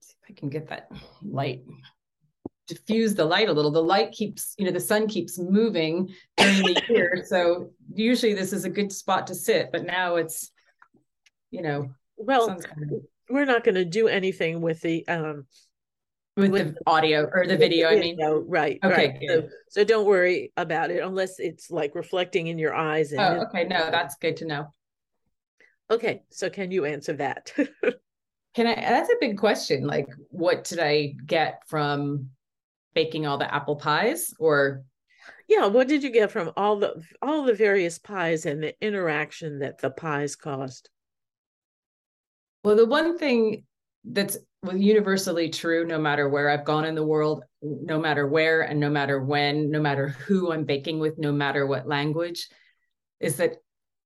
see 0.00 0.14
if 0.22 0.30
I 0.30 0.32
can 0.32 0.48
get 0.48 0.68
that 0.70 0.90
light. 1.22 1.60
Diffuse 2.68 3.14
the 3.14 3.26
light 3.26 3.50
a 3.50 3.52
little. 3.52 3.70
The 3.70 3.82
light 3.82 4.12
keeps, 4.12 4.54
you 4.56 4.64
know, 4.64 4.72
the 4.72 4.80
sun 4.80 5.08
keeps 5.08 5.38
moving 5.38 6.08
during 6.38 6.62
the 6.62 6.82
year. 6.88 7.22
So 7.26 7.72
usually 7.92 8.32
this 8.32 8.54
is 8.54 8.64
a 8.64 8.70
good 8.70 8.92
spot 8.92 9.26
to 9.26 9.34
sit, 9.34 9.72
but 9.72 9.84
now 9.84 10.16
it's, 10.16 10.52
you 11.50 11.60
know, 11.60 11.90
well, 12.16 12.58
we're 13.28 13.44
not 13.44 13.62
going 13.62 13.74
to 13.74 13.84
do 13.84 14.08
anything 14.08 14.62
with 14.62 14.80
the 14.80 15.06
um 15.06 15.44
with, 16.38 16.52
with 16.52 16.74
the 16.74 16.80
audio 16.86 17.28
or 17.32 17.46
the 17.46 17.56
video, 17.56 17.88
I 17.88 17.96
mean. 17.96 18.18
Right. 18.46 18.78
Okay. 18.82 19.08
Right. 19.08 19.18
So, 19.26 19.48
so, 19.68 19.84
don't 19.84 20.06
worry 20.06 20.52
about 20.56 20.90
it 20.90 21.02
unless 21.02 21.38
it's 21.38 21.70
like 21.70 21.94
reflecting 21.94 22.46
in 22.46 22.58
your 22.58 22.74
eyes. 22.74 23.12
And 23.12 23.20
oh, 23.20 23.44
okay. 23.48 23.64
No, 23.64 23.90
that's 23.90 24.16
good 24.16 24.36
to 24.38 24.46
know. 24.46 24.72
Okay. 25.90 26.22
So 26.30 26.48
can 26.48 26.70
you 26.70 26.84
answer 26.84 27.14
that? 27.14 27.52
can 28.54 28.66
I? 28.66 28.74
That's 28.76 29.10
a 29.10 29.16
big 29.20 29.36
question. 29.36 29.86
Like, 29.86 30.06
what 30.30 30.64
did 30.64 30.78
I 30.78 31.14
get 31.26 31.62
from 31.66 32.30
baking 32.94 33.26
all 33.26 33.38
the 33.38 33.52
apple 33.52 33.76
pies 33.76 34.32
or? 34.38 34.84
Yeah. 35.48 35.66
What 35.66 35.88
did 35.88 36.02
you 36.02 36.10
get 36.10 36.30
from 36.30 36.52
all 36.56 36.76
the 36.78 37.02
all 37.20 37.44
the 37.44 37.54
various 37.54 37.98
pies 37.98 38.46
and 38.46 38.62
the 38.62 38.74
interaction 38.80 39.58
that 39.60 39.78
the 39.78 39.90
pies 39.90 40.36
caused? 40.36 40.88
Well, 42.62 42.76
the 42.76 42.86
one 42.86 43.18
thing 43.18 43.64
that's 44.04 44.36
universally 44.64 45.50
true 45.50 45.86
no 45.86 45.98
matter 45.98 46.28
where 46.28 46.50
I've 46.50 46.64
gone 46.64 46.84
in 46.84 46.94
the 46.94 47.06
world, 47.06 47.44
no 47.62 47.98
matter 47.98 48.26
where 48.26 48.62
and 48.62 48.80
no 48.80 48.90
matter 48.90 49.22
when, 49.22 49.70
no 49.70 49.80
matter 49.80 50.08
who 50.08 50.52
I'm 50.52 50.64
baking 50.64 50.98
with, 50.98 51.18
no 51.18 51.32
matter 51.32 51.66
what 51.66 51.86
language, 51.86 52.48
is 53.20 53.36
that 53.36 53.56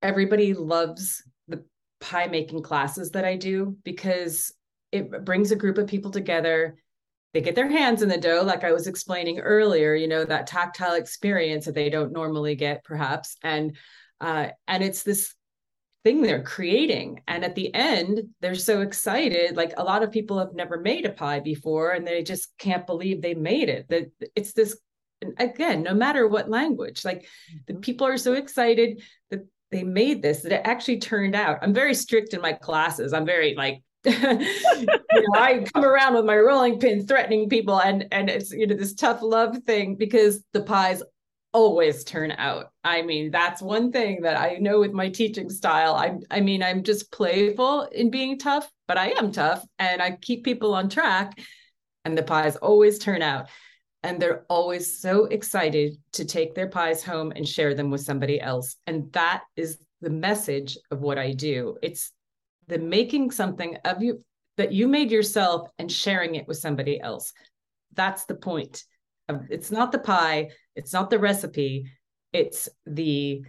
everybody 0.02 0.52
loves 0.52 1.22
the 1.48 1.64
pie 2.00 2.26
making 2.26 2.62
classes 2.62 3.10
that 3.10 3.24
I 3.24 3.36
do 3.36 3.76
because 3.84 4.52
it 4.90 5.24
brings 5.24 5.50
a 5.50 5.56
group 5.56 5.78
of 5.78 5.86
people 5.86 6.10
together. 6.10 6.76
They 7.32 7.40
get 7.40 7.54
their 7.54 7.70
hands 7.70 8.02
in 8.02 8.10
the 8.10 8.18
dough, 8.18 8.42
like 8.44 8.62
I 8.62 8.72
was 8.72 8.86
explaining 8.86 9.40
earlier, 9.40 9.94
you 9.94 10.06
know, 10.06 10.24
that 10.24 10.46
tactile 10.46 10.94
experience 10.94 11.64
that 11.64 11.74
they 11.74 11.88
don't 11.88 12.12
normally 12.12 12.56
get, 12.56 12.84
perhaps. 12.84 13.36
And 13.42 13.76
uh, 14.20 14.48
and 14.68 14.84
it's 14.84 15.02
this 15.02 15.34
thing 16.04 16.22
they're 16.22 16.42
creating. 16.42 17.20
And 17.28 17.44
at 17.44 17.54
the 17.54 17.72
end, 17.74 18.22
they're 18.40 18.54
so 18.54 18.80
excited. 18.80 19.56
Like 19.56 19.72
a 19.76 19.84
lot 19.84 20.02
of 20.02 20.10
people 20.10 20.38
have 20.38 20.54
never 20.54 20.80
made 20.80 21.06
a 21.06 21.12
pie 21.12 21.40
before 21.40 21.92
and 21.92 22.06
they 22.06 22.22
just 22.22 22.48
can't 22.58 22.86
believe 22.86 23.22
they 23.22 23.34
made 23.34 23.68
it. 23.68 23.88
That 23.88 24.10
it's 24.34 24.52
this 24.52 24.76
again, 25.38 25.82
no 25.82 25.94
matter 25.94 26.26
what 26.26 26.50
language, 26.50 27.04
like 27.04 27.26
the 27.66 27.74
mm-hmm. 27.74 27.80
people 27.80 28.06
are 28.06 28.18
so 28.18 28.34
excited 28.34 29.02
that 29.30 29.46
they 29.70 29.84
made 29.84 30.22
this 30.22 30.42
that 30.42 30.52
it 30.52 30.62
actually 30.64 30.98
turned 30.98 31.34
out. 31.34 31.58
I'm 31.62 31.72
very 31.72 31.94
strict 31.94 32.34
in 32.34 32.40
my 32.40 32.52
classes. 32.52 33.12
I'm 33.12 33.26
very 33.26 33.54
like 33.54 33.82
you 34.04 34.18
know, 34.18 35.34
I 35.34 35.64
come 35.72 35.84
around 35.84 36.14
with 36.14 36.24
my 36.24 36.36
rolling 36.36 36.80
pin 36.80 37.06
threatening 37.06 37.48
people 37.48 37.80
and 37.80 38.06
and 38.10 38.28
it's 38.28 38.50
you 38.50 38.66
know 38.66 38.74
this 38.74 38.94
tough 38.94 39.22
love 39.22 39.56
thing 39.58 39.94
because 39.94 40.42
the 40.52 40.62
pies 40.62 41.04
always 41.52 42.04
turn 42.04 42.32
out. 42.32 42.70
I 42.82 43.02
mean, 43.02 43.30
that's 43.30 43.60
one 43.60 43.92
thing 43.92 44.22
that 44.22 44.36
I 44.36 44.56
know 44.56 44.80
with 44.80 44.92
my 44.92 45.08
teaching 45.08 45.50
style. 45.50 45.94
I 45.94 46.18
I 46.30 46.40
mean, 46.40 46.62
I'm 46.62 46.82
just 46.82 47.12
playful 47.12 47.82
in 47.92 48.10
being 48.10 48.38
tough, 48.38 48.70
but 48.88 48.98
I 48.98 49.10
am 49.10 49.32
tough 49.32 49.64
and 49.78 50.00
I 50.00 50.12
keep 50.12 50.44
people 50.44 50.74
on 50.74 50.88
track 50.88 51.38
and 52.04 52.16
the 52.16 52.22
pies 52.22 52.56
always 52.56 52.98
turn 52.98 53.22
out. 53.22 53.48
And 54.04 54.20
they're 54.20 54.44
always 54.48 55.00
so 55.00 55.26
excited 55.26 55.96
to 56.14 56.24
take 56.24 56.56
their 56.56 56.68
pies 56.68 57.04
home 57.04 57.32
and 57.36 57.46
share 57.46 57.72
them 57.74 57.88
with 57.88 58.00
somebody 58.00 58.40
else. 58.40 58.74
And 58.88 59.12
that 59.12 59.42
is 59.54 59.78
the 60.00 60.10
message 60.10 60.76
of 60.90 61.02
what 61.02 61.18
I 61.18 61.32
do. 61.32 61.76
It's 61.82 62.10
the 62.66 62.78
making 62.78 63.30
something 63.30 63.76
of 63.84 64.02
you 64.02 64.24
that 64.56 64.72
you 64.72 64.88
made 64.88 65.12
yourself 65.12 65.68
and 65.78 65.90
sharing 65.90 66.34
it 66.34 66.48
with 66.48 66.56
somebody 66.56 67.00
else. 67.00 67.32
That's 67.94 68.24
the 68.24 68.34
point. 68.34 68.82
It's 69.48 69.70
not 69.70 69.92
the 69.92 69.98
pie, 69.98 70.50
it's 70.76 70.92
not 70.92 71.10
the 71.10 71.18
recipe, 71.18 71.86
it's 72.32 72.68
the 72.86 73.42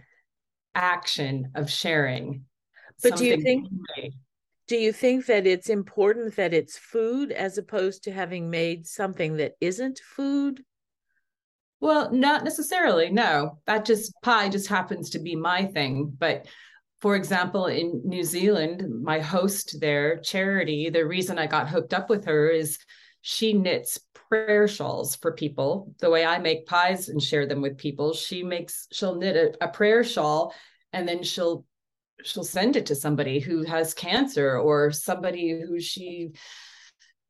action 0.74 1.50
of 1.54 1.70
sharing. 1.70 2.44
But 3.02 3.16
do 3.16 3.24
you 3.24 3.40
think 3.40 3.68
do 4.66 4.76
you 4.76 4.92
think 4.92 5.26
that 5.26 5.46
it's 5.46 5.68
important 5.68 6.36
that 6.36 6.54
it's 6.54 6.78
food 6.78 7.30
as 7.32 7.58
opposed 7.58 8.04
to 8.04 8.12
having 8.12 8.48
made 8.48 8.86
something 8.86 9.36
that 9.36 9.52
isn't 9.60 9.98
food? 9.98 10.62
Well, 11.80 12.10
not 12.12 12.44
necessarily. 12.44 13.10
No, 13.10 13.58
that 13.66 13.84
just 13.84 14.14
pie 14.22 14.48
just 14.48 14.68
happens 14.68 15.10
to 15.10 15.18
be 15.18 15.36
my 15.36 15.66
thing. 15.66 16.14
But 16.16 16.46
for 17.02 17.14
example, 17.14 17.66
in 17.66 18.00
New 18.06 18.24
Zealand, 18.24 19.02
my 19.02 19.20
host 19.20 19.76
there, 19.80 20.18
Charity, 20.20 20.88
the 20.88 21.04
reason 21.04 21.38
I 21.38 21.46
got 21.46 21.68
hooked 21.68 21.92
up 21.92 22.08
with 22.08 22.24
her 22.24 22.48
is 22.48 22.78
she 23.20 23.52
knits 23.52 23.98
prayer 24.28 24.68
shawls 24.68 25.16
for 25.16 25.32
people. 25.32 25.94
The 26.00 26.10
way 26.10 26.24
i 26.24 26.38
make 26.38 26.66
pies 26.66 27.08
and 27.08 27.22
share 27.22 27.46
them 27.46 27.60
with 27.60 27.78
people 27.78 28.12
she 28.12 28.42
makes 28.42 28.86
she'll 28.92 29.16
knit 29.16 29.36
a, 29.36 29.64
a 29.64 29.68
prayer 29.68 30.04
shawl 30.04 30.54
and 30.92 31.06
then 31.06 31.22
she'll 31.22 31.64
she'll 32.22 32.44
send 32.44 32.76
it 32.76 32.86
to 32.86 32.94
somebody 32.94 33.38
who 33.40 33.64
has 33.64 33.94
cancer 33.94 34.58
or 34.58 34.90
somebody 34.90 35.60
who 35.60 35.80
she 35.80 36.30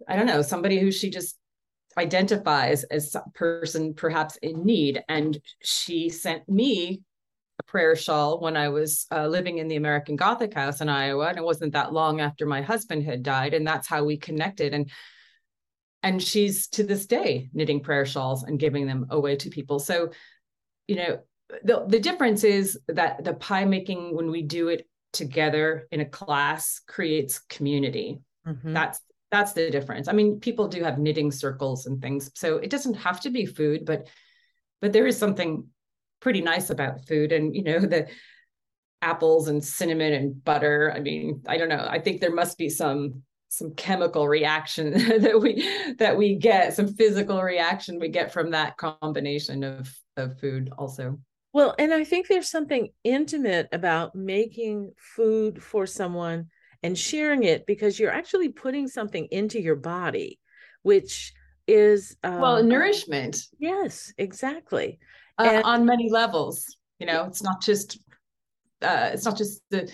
i 0.09 0.17
don't 0.17 0.27
know 0.27 0.43
somebody 0.43 0.79
who 0.79 0.91
she 0.91 1.11
just 1.11 1.37
identifies 1.97 2.85
as 2.85 3.15
a 3.15 3.23
person 3.35 3.95
perhaps 3.95 4.37
in 4.37 4.65
need. 4.65 5.03
And 5.09 5.39
she 5.63 6.09
sent 6.09 6.49
me 6.49 7.03
a 7.61 7.63
prayer 7.65 7.95
shawl 7.95 8.41
when 8.41 8.57
i 8.57 8.69
was 8.69 9.07
uh, 9.13 9.29
living 9.29 9.59
in 9.59 9.69
the 9.69 9.77
american 9.77 10.17
gothic 10.17 10.53
house 10.55 10.81
in 10.81 10.89
iowa 10.89 11.29
and 11.29 11.39
it 11.39 11.45
wasn't 11.45 11.73
that 11.73 11.93
long 11.93 12.21
after 12.21 12.47
my 12.47 12.61
husband 12.61 13.05
had 13.05 13.23
died 13.23 13.55
and 13.55 13.65
that's 13.65 13.87
how 13.87 14.03
we 14.05 14.17
connected. 14.17 14.75
And 14.75 14.91
and 16.05 16.23
she's 16.23 16.69
to 16.69 16.85
this 16.85 17.07
day 17.07 17.49
knitting 17.55 17.81
prayer 17.81 18.05
shawls 18.05 18.45
and 18.45 18.61
giving 18.61 18.87
them 18.87 19.07
away 19.11 19.35
to 19.37 19.51
people. 19.51 19.81
So 19.81 20.11
you 20.87 20.97
know 20.97 21.19
the, 21.65 21.85
the 21.89 21.99
difference 21.99 22.45
is 22.45 22.79
that 22.89 23.25
the 23.25 23.35
pie 23.35 23.65
making 23.65 24.15
when 24.15 24.31
we 24.31 24.43
do 24.43 24.69
it 24.69 24.87
together 25.13 25.89
in 25.91 26.01
a 26.01 26.05
class 26.05 26.81
creates 26.87 27.39
community. 27.39 28.21
Mm-hmm. 28.47 28.75
that's 28.75 29.01
that's 29.31 29.55
the 29.55 29.71
difference. 29.71 30.07
I 30.07 30.13
mean 30.13 30.39
people 30.39 30.69
do 30.69 30.85
have 30.85 30.99
knitting 30.99 31.33
circles 31.33 31.87
and 31.87 32.01
things 32.01 32.31
so 32.35 32.59
it 32.59 32.71
doesn't 32.71 32.95
have 32.95 33.21
to 33.23 33.31
be 33.31 33.47
food 33.47 33.85
but 33.85 34.07
but 34.81 34.93
there 34.93 35.07
is 35.07 35.19
something 35.19 35.67
pretty 36.21 36.43
nice 36.43 36.69
about 36.71 37.07
food. 37.07 37.33
And 37.33 37.57
you 37.57 37.65
know 37.65 37.81
the 37.81 38.07
apples 39.01 39.49
and 39.49 39.63
cinnamon 39.63 40.15
and 40.15 40.43
butter 40.45 40.91
i 40.97 40.99
mean 40.99 41.43
i 41.47 41.59
don't 41.59 41.69
know 41.69 41.87
i 41.91 41.99
think 41.99 42.23
there 42.23 42.35
must 42.35 42.57
be 42.57 42.71
some 42.71 43.23
some 43.57 43.75
chemical 43.75 44.29
reaction 44.29 44.93
that 45.21 45.41
we 45.41 45.95
that 45.99 46.17
we 46.17 46.35
get 46.37 46.75
some 46.75 46.89
physical 46.89 47.43
reaction 47.43 47.99
we 47.99 48.09
get 48.09 48.33
from 48.33 48.51
that 48.51 48.77
combination 48.77 49.65
of 49.65 49.93
of 50.17 50.39
food 50.39 50.71
also. 50.79 51.19
Well 51.53 51.75
and 51.79 51.95
i 51.95 52.03
think 52.05 52.27
there's 52.27 52.51
something 52.51 52.89
intimate 53.05 53.69
about 53.73 54.15
making 54.15 54.93
food 54.99 55.63
for 55.63 55.87
someone 55.87 56.49
and 56.83 56.99
sharing 56.99 57.45
it 57.45 57.65
because 57.67 57.99
you're 57.99 58.11
actually 58.11 58.49
putting 58.51 58.89
something 58.89 59.27
into 59.31 59.61
your 59.61 59.77
body 59.77 60.39
which 60.83 61.33
is 61.67 62.17
um, 62.25 62.41
well 62.41 62.63
nourishment. 62.63 63.41
Yes 63.59 64.13
exactly. 64.19 64.99
Uh, 65.39 65.49
and, 65.51 65.65
on 65.65 65.85
many 65.87 66.11
levels 66.11 66.77
you 66.99 67.07
know 67.07 67.25
it's 67.25 67.43
not 67.43 67.63
just 67.63 67.99
uh, 68.83 69.11
it's 69.13 69.25
not 69.25 69.37
just 69.37 69.63
the 69.71 69.91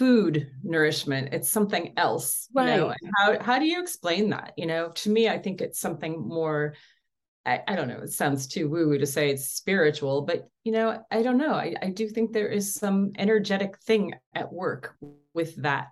food 0.00 0.50
nourishment 0.62 1.28
it's 1.30 1.50
something 1.50 1.92
else 1.98 2.48
right 2.54 2.76
you 2.76 2.80
know? 2.80 2.94
how, 3.18 3.38
how 3.38 3.58
do 3.58 3.66
you 3.66 3.78
explain 3.82 4.30
that 4.30 4.54
you 4.56 4.64
know 4.64 4.88
to 4.94 5.10
me 5.10 5.28
i 5.28 5.36
think 5.36 5.60
it's 5.60 5.78
something 5.78 6.26
more 6.26 6.74
I, 7.44 7.60
I 7.68 7.76
don't 7.76 7.86
know 7.86 8.00
it 8.00 8.10
sounds 8.10 8.46
too 8.46 8.70
woo 8.70 8.88
woo 8.88 8.96
to 8.96 9.04
say 9.04 9.28
it's 9.28 9.48
spiritual 9.48 10.22
but 10.22 10.48
you 10.64 10.72
know 10.72 11.04
i 11.10 11.22
don't 11.22 11.36
know 11.36 11.52
I, 11.52 11.74
I 11.82 11.90
do 11.90 12.08
think 12.08 12.32
there 12.32 12.48
is 12.48 12.72
some 12.72 13.12
energetic 13.18 13.76
thing 13.80 14.14
at 14.34 14.50
work 14.50 14.96
with 15.34 15.54
that 15.56 15.88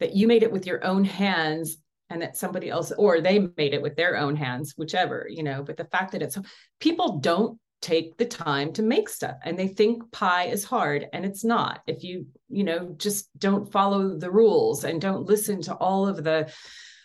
that 0.00 0.14
you 0.14 0.26
made 0.26 0.42
it 0.42 0.52
with 0.52 0.66
your 0.66 0.84
own 0.84 1.04
hands 1.04 1.78
and 2.10 2.20
that 2.20 2.36
somebody 2.36 2.68
else 2.68 2.92
or 2.98 3.22
they 3.22 3.48
made 3.56 3.72
it 3.72 3.80
with 3.80 3.96
their 3.96 4.18
own 4.18 4.36
hands 4.36 4.74
whichever 4.76 5.26
you 5.30 5.42
know 5.42 5.62
but 5.62 5.78
the 5.78 5.86
fact 5.86 6.12
that 6.12 6.20
it's 6.20 6.36
people 6.78 7.20
don't 7.20 7.58
take 7.80 8.16
the 8.18 8.26
time 8.26 8.72
to 8.74 8.82
make 8.82 9.08
stuff 9.08 9.36
and 9.44 9.58
they 9.58 9.68
think 9.68 10.10
pie 10.12 10.44
is 10.44 10.64
hard 10.64 11.06
and 11.12 11.24
it's 11.24 11.44
not. 11.44 11.80
If 11.86 12.04
you 12.04 12.26
you 12.48 12.64
know 12.64 12.94
just 12.98 13.28
don't 13.38 13.70
follow 13.70 14.18
the 14.18 14.30
rules 14.30 14.84
and 14.84 15.00
don't 15.00 15.26
listen 15.26 15.62
to 15.62 15.74
all 15.74 16.06
of 16.06 16.22
the 16.22 16.52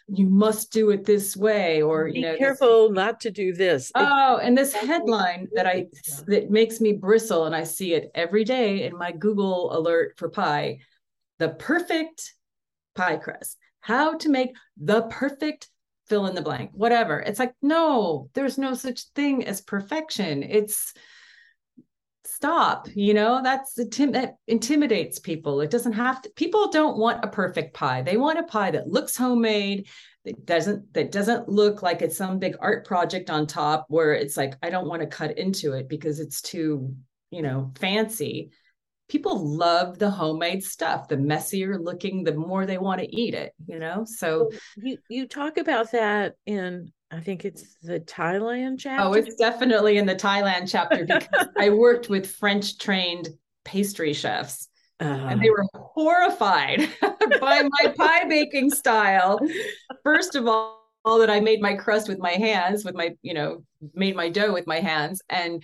you 0.08 0.28
must 0.28 0.72
do 0.72 0.92
it 0.92 1.04
this 1.04 1.36
way 1.36 1.82
or 1.82 2.06
Be 2.06 2.20
you 2.20 2.22
know 2.22 2.38
careful 2.38 2.90
this, 2.90 2.96
not 2.96 3.20
to 3.22 3.32
do 3.32 3.54
this. 3.54 3.92
Oh 3.96 4.40
and 4.42 4.58
this 4.58 4.74
headline 4.74 5.48
that 5.54 5.66
i 5.66 5.86
that 6.28 6.52
makes 6.52 6.80
me 6.82 6.94
bristle 6.94 7.46
and 7.46 7.56
i 7.56 7.64
see 7.64 7.94
it 7.94 8.12
every 8.14 8.44
day 8.44 8.84
in 8.84 8.98
my 8.98 9.12
google 9.12 9.76
alert 9.78 10.16
for 10.18 10.30
pie. 10.30 10.80
The 11.40 11.50
perfect 11.50 12.34
pie 12.96 13.18
crust. 13.18 13.58
How 13.80 14.18
to 14.18 14.30
make 14.30 14.56
the 14.78 15.04
perfect 15.04 15.70
fill 16.08 16.28
in 16.28 16.36
the 16.36 16.42
blank, 16.42 16.72
whatever. 16.74 17.20
It's 17.20 17.40
like, 17.40 17.54
no, 17.62 18.30
there's 18.34 18.58
no 18.58 18.74
such 18.74 19.06
thing 19.16 19.46
as 19.46 19.62
perfection. 19.62 20.44
It's 20.44 20.94
stop, 22.26 22.88
you 22.94 23.14
know, 23.14 23.42
that's 23.42 23.76
that 23.76 24.36
intimidates 24.48 25.20
people. 25.20 25.62
It 25.62 25.70
doesn't 25.70 25.94
have 25.94 26.22
to, 26.22 26.30
people 26.36 26.70
don't 26.70 26.98
want 26.98 27.24
a 27.24 27.30
perfect 27.30 27.74
pie. 27.74 28.02
They 28.02 28.18
want 28.18 28.40
a 28.40 28.44
pie 28.44 28.72
that 28.72 28.88
looks 28.88 29.16
homemade, 29.16 29.88
that 30.26 30.46
doesn't, 30.46 30.94
that 30.94 31.12
doesn't 31.12 31.48
look 31.48 31.82
like 31.82 32.02
it's 32.02 32.18
some 32.18 32.40
big 32.40 32.56
art 32.60 32.86
project 32.86 33.30
on 33.30 33.48
top 33.48 33.86
where 33.88 34.14
it's 34.14 34.36
like, 34.36 34.56
I 34.62 34.70
don't 34.70 34.88
want 34.88 35.02
to 35.02 35.08
cut 35.08 35.38
into 35.38 35.74
it 35.74 35.88
because 35.88 36.20
it's 36.20 36.42
too, 36.42 36.94
you 37.32 37.42
know, 37.42 37.72
fancy 37.80 38.52
people 39.08 39.56
love 39.56 40.00
the 40.00 40.10
homemade 40.10 40.64
stuff 40.64 41.08
the 41.08 41.18
messier 41.18 41.78
looking 41.78 42.24
the 42.24 42.34
more 42.34 42.66
they 42.66 42.78
want 42.78 43.00
to 43.00 43.16
eat 43.16 43.34
it 43.34 43.54
you 43.68 43.80
know 43.80 44.06
so 44.06 44.50
you 44.78 44.98
you 45.10 45.28
talk 45.28 45.58
about 45.58 45.92
that 45.92 46.36
in 46.46 46.92
I 47.12 47.20
think 47.20 47.46
it's 47.46 47.76
the 47.84 48.00
Thailand 48.00 48.80
chapter. 48.80 49.06
Oh, 49.06 49.14
it's 49.14 49.36
definitely 49.36 49.98
in 49.98 50.06
the 50.06 50.16
Thailand 50.16 50.70
chapter 50.70 51.06
because 51.06 51.48
I 51.58 51.70
worked 51.70 52.10
with 52.10 52.30
French 52.30 52.78
trained 52.78 53.30
pastry 53.64 54.12
chefs. 54.12 54.68
Uh, 55.00 55.28
and 55.30 55.42
they 55.42 55.50
were 55.50 55.66
horrified 55.76 56.90
by 57.40 57.62
my 57.62 57.94
pie 57.96 58.26
baking 58.28 58.72
style. 58.72 59.40
First 60.04 60.36
of 60.36 60.48
all, 60.48 60.56
all 60.56 60.85
that 61.20 61.30
I 61.30 61.40
made 61.40 61.62
my 61.62 61.76
crust 61.76 62.08
with 62.08 62.20
my 62.20 62.32
hands, 62.32 62.84
with 62.84 62.96
my, 62.96 63.16
you 63.22 63.34
know, 63.34 63.64
made 63.94 64.16
my 64.16 64.30
dough 64.30 64.54
with 64.54 64.68
my 64.68 64.80
hands. 64.80 65.22
And 65.30 65.64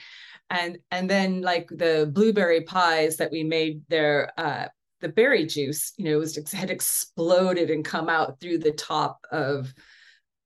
and 0.49 0.77
and 0.91 1.09
then 1.09 1.41
like 1.41 1.67
the 1.69 2.09
blueberry 2.11 2.61
pies 2.61 3.17
that 3.17 3.31
we 3.31 3.43
made 3.43 3.81
there, 3.89 4.31
uh, 4.37 4.67
the 5.01 5.09
berry 5.09 5.45
juice, 5.45 5.93
you 5.97 6.05
know, 6.05 6.19
was 6.19 6.37
had 6.51 6.69
exploded 6.69 7.69
and 7.69 7.83
come 7.83 8.09
out 8.09 8.39
through 8.39 8.59
the 8.59 8.71
top 8.71 9.25
of 9.31 9.73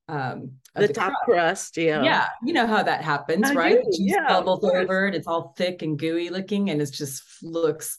um 0.08 0.52
of 0.76 0.82
the, 0.82 0.88
the, 0.88 0.94
top 0.94 1.14
crust. 1.24 1.74
crust. 1.74 1.78
yeah 1.78 2.04
yeah 2.04 2.28
you 2.44 2.54
know 2.54 2.68
how 2.68 2.84
that 2.84 3.02
happens 3.04 3.50
I 3.50 3.56
right 3.56 3.80
yeah 3.94 4.28
bubbles 4.28 4.64
over 4.64 5.08
and 5.08 5.16
it's 5.16 5.26
all 5.26 5.56
thick 5.58 5.82
and 5.82 5.98
gooey 5.98 6.30
looking 6.30 6.70
and 6.70 6.80
it 6.80 6.92
just 6.92 7.24
looks 7.42 7.98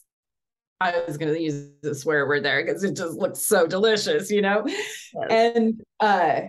I 0.79 1.03
was 1.05 1.17
going 1.17 1.33
to 1.33 1.41
use 1.41 1.69
a 1.83 1.95
swear 1.95 2.27
word 2.27 2.43
there 2.43 2.63
because 2.63 2.83
it 2.83 2.95
just 2.95 3.17
looks 3.17 3.45
so 3.45 3.65
delicious, 3.65 4.29
you 4.29 4.41
know? 4.41 4.63
Yes. 4.67 5.05
And 5.29 5.81
uh 5.99 6.41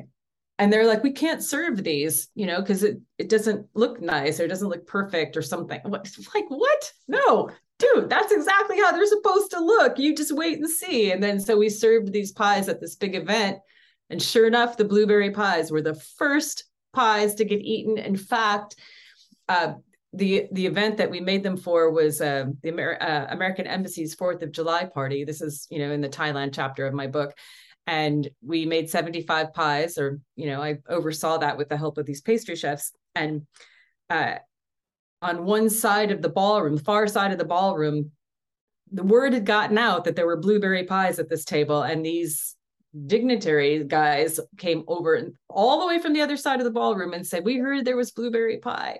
and 0.59 0.73
they're 0.73 0.87
like, 0.87 1.05
we 1.05 1.13
can't 1.13 1.43
serve 1.43 1.85
these, 1.85 2.29
you 2.35 2.47
know, 2.47 2.61
because 2.61 2.83
it 2.83 3.01
it 3.17 3.29
doesn't 3.29 3.67
look 3.75 4.01
nice 4.01 4.41
or 4.41 4.45
it 4.45 4.49
doesn't 4.49 4.69
look 4.69 4.87
perfect 4.87 5.37
or 5.37 5.43
something. 5.43 5.81
Like, 5.85 6.51
what? 6.51 6.93
No, 7.07 7.51
dude, 7.79 8.11
that's 8.11 8.33
exactly 8.33 8.79
how 8.81 8.93
they're 8.93 9.07
supposed 9.07 9.51
to 9.53 9.61
look. 9.61 9.99
You 9.99 10.15
just 10.15 10.35
wait 10.35 10.59
and 10.59 10.69
see. 10.69 11.13
And 11.13 11.23
then 11.23 11.41
so 11.41 11.57
we 11.57 11.69
served 11.69 12.13
these 12.13 12.33
pies 12.33 12.69
at 12.69 12.81
this 12.81 12.97
big 12.97 13.15
event. 13.15 13.59
And 14.11 14.23
sure 14.23 14.47
enough, 14.47 14.77
the 14.77 14.85
blueberry 14.85 15.31
pies 15.31 15.71
were 15.71 15.83
the 15.83 15.95
first 15.95 16.65
pies 16.93 17.35
to 17.37 17.45
get 17.45 17.61
eaten. 17.61 17.99
In 17.99 18.17
fact, 18.17 18.77
uh, 19.49 19.75
the 20.13 20.49
the 20.53 20.67
event 20.67 20.97
that 20.97 21.11
we 21.11 21.21
made 21.21 21.43
them 21.43 21.57
for 21.57 21.91
was 21.91 22.21
uh, 22.21 22.47
the 22.63 22.71
Amer- 22.71 23.03
uh, 23.03 23.27
American 23.29 23.67
Embassy's 23.67 24.15
Fourth 24.15 24.43
of 24.43 24.53
July 24.53 24.87
party. 24.87 25.25
This 25.25 25.43
is 25.43 25.67
you 25.71 25.79
know 25.79 25.93
in 25.93 26.01
the 26.01 26.09
Thailand 26.09 26.53
chapter 26.55 26.87
of 26.87 26.95
my 26.95 27.07
book, 27.07 27.35
and 27.89 28.29
we 28.43 28.67
made 28.67 28.91
seventy 28.91 29.23
five 29.23 29.55
pies, 29.55 29.97
or 29.97 30.21
you 30.37 30.47
know 30.47 30.63
I 30.63 30.79
oversaw 30.89 31.39
that 31.39 31.57
with 31.57 31.71
the 31.71 31.77
help 31.77 31.97
of 31.97 32.05
these 32.05 32.21
pastry 32.21 32.55
chefs. 32.55 32.93
And 33.15 33.47
uh, 34.11 34.35
on 35.23 35.45
one 35.47 35.71
side 35.71 36.11
of 36.11 36.21
the 36.21 36.29
ballroom, 36.29 36.77
far 36.77 37.07
side 37.09 37.33
of 37.33 37.39
the 37.39 37.47
ballroom, 37.47 38.13
the 38.93 39.03
word 39.03 39.33
had 39.33 39.47
gotten 39.47 39.79
out 39.79 40.05
that 40.05 40.17
there 40.17 40.27
were 40.27 40.37
blueberry 40.37 40.85
pies 40.85 41.19
at 41.19 41.31
this 41.31 41.47
table, 41.47 41.83
and 41.83 42.05
these 42.05 42.55
dignitary 43.07 43.83
guys 43.85 44.39
came 44.59 44.85
over 44.87 45.33
all 45.49 45.81
the 45.81 45.87
way 45.87 45.99
from 45.99 46.13
the 46.13 46.21
other 46.21 46.37
side 46.37 46.61
of 46.61 46.65
the 46.65 46.71
ballroom 46.71 47.15
and 47.15 47.27
said, 47.27 47.43
"We 47.43 47.57
heard 47.57 47.87
there 47.87 47.97
was 47.97 48.11
blueberry 48.11 48.59
pie." 48.59 48.99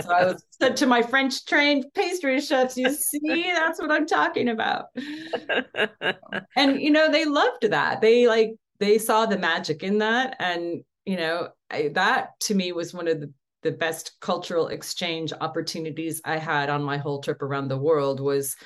So 0.00 0.10
I 0.10 0.24
was 0.24 0.44
said 0.60 0.76
to 0.78 0.86
my 0.86 1.02
French 1.02 1.44
trained 1.44 1.86
pastry 1.94 2.40
chefs, 2.40 2.76
you 2.76 2.92
see, 2.92 3.44
that's 3.54 3.80
what 3.80 3.90
I'm 3.90 4.06
talking 4.06 4.48
about. 4.48 4.86
and 6.56 6.80
you 6.80 6.90
know, 6.90 7.10
they 7.10 7.24
loved 7.24 7.70
that. 7.70 8.00
They 8.00 8.26
like 8.26 8.52
they 8.80 8.98
saw 8.98 9.26
the 9.26 9.38
magic 9.38 9.82
in 9.82 9.98
that. 9.98 10.36
And 10.38 10.82
you 11.04 11.16
know, 11.16 11.48
I, 11.70 11.90
that 11.94 12.38
to 12.40 12.54
me 12.54 12.72
was 12.72 12.92
one 12.94 13.08
of 13.08 13.20
the, 13.20 13.32
the 13.62 13.72
best 13.72 14.16
cultural 14.20 14.68
exchange 14.68 15.32
opportunities 15.40 16.20
I 16.24 16.38
had 16.38 16.70
on 16.70 16.82
my 16.82 16.98
whole 16.98 17.20
trip 17.20 17.42
around 17.42 17.68
the 17.68 17.78
world 17.78 18.20
was, 18.20 18.56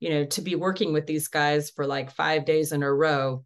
you 0.00 0.10
know, 0.10 0.24
to 0.26 0.42
be 0.42 0.54
working 0.54 0.92
with 0.92 1.06
these 1.06 1.28
guys 1.28 1.70
for 1.70 1.86
like 1.86 2.10
five 2.12 2.44
days 2.44 2.72
in 2.72 2.82
a 2.82 2.92
row 2.92 3.44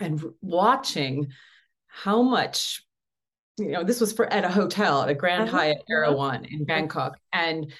and 0.00 0.22
watching 0.40 1.28
how 1.86 2.22
much 2.22 2.82
you 3.60 3.72
know, 3.72 3.84
this 3.84 4.00
was 4.00 4.12
for 4.12 4.32
at 4.32 4.44
a 4.44 4.50
hotel, 4.50 5.02
at 5.02 5.08
a 5.08 5.14
Grand 5.14 5.48
uh-huh. 5.48 5.58
Hyatt 5.58 5.82
Erawan 5.90 6.50
in 6.50 6.64
Bangkok. 6.64 7.18
And 7.32 7.72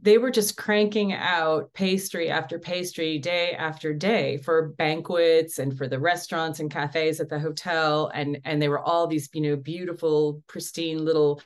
they 0.00 0.18
were 0.18 0.30
just 0.30 0.56
cranking 0.56 1.12
out 1.12 1.72
pastry 1.72 2.30
after 2.30 2.58
pastry 2.58 3.18
day 3.18 3.52
after 3.52 3.94
day 3.94 4.36
for 4.38 4.68
banquets 4.78 5.58
and 5.58 5.76
for 5.76 5.88
the 5.88 5.98
restaurants 5.98 6.60
and 6.60 6.70
cafes 6.70 7.20
at 7.20 7.30
the 7.30 7.38
hotel 7.38 8.10
and 8.14 8.38
and 8.44 8.60
they 8.60 8.68
were 8.68 8.80
all 8.80 9.06
these 9.06 9.28
you 9.32 9.40
know 9.40 9.56
beautiful 9.56 10.42
pristine 10.48 11.04
little 11.04 11.40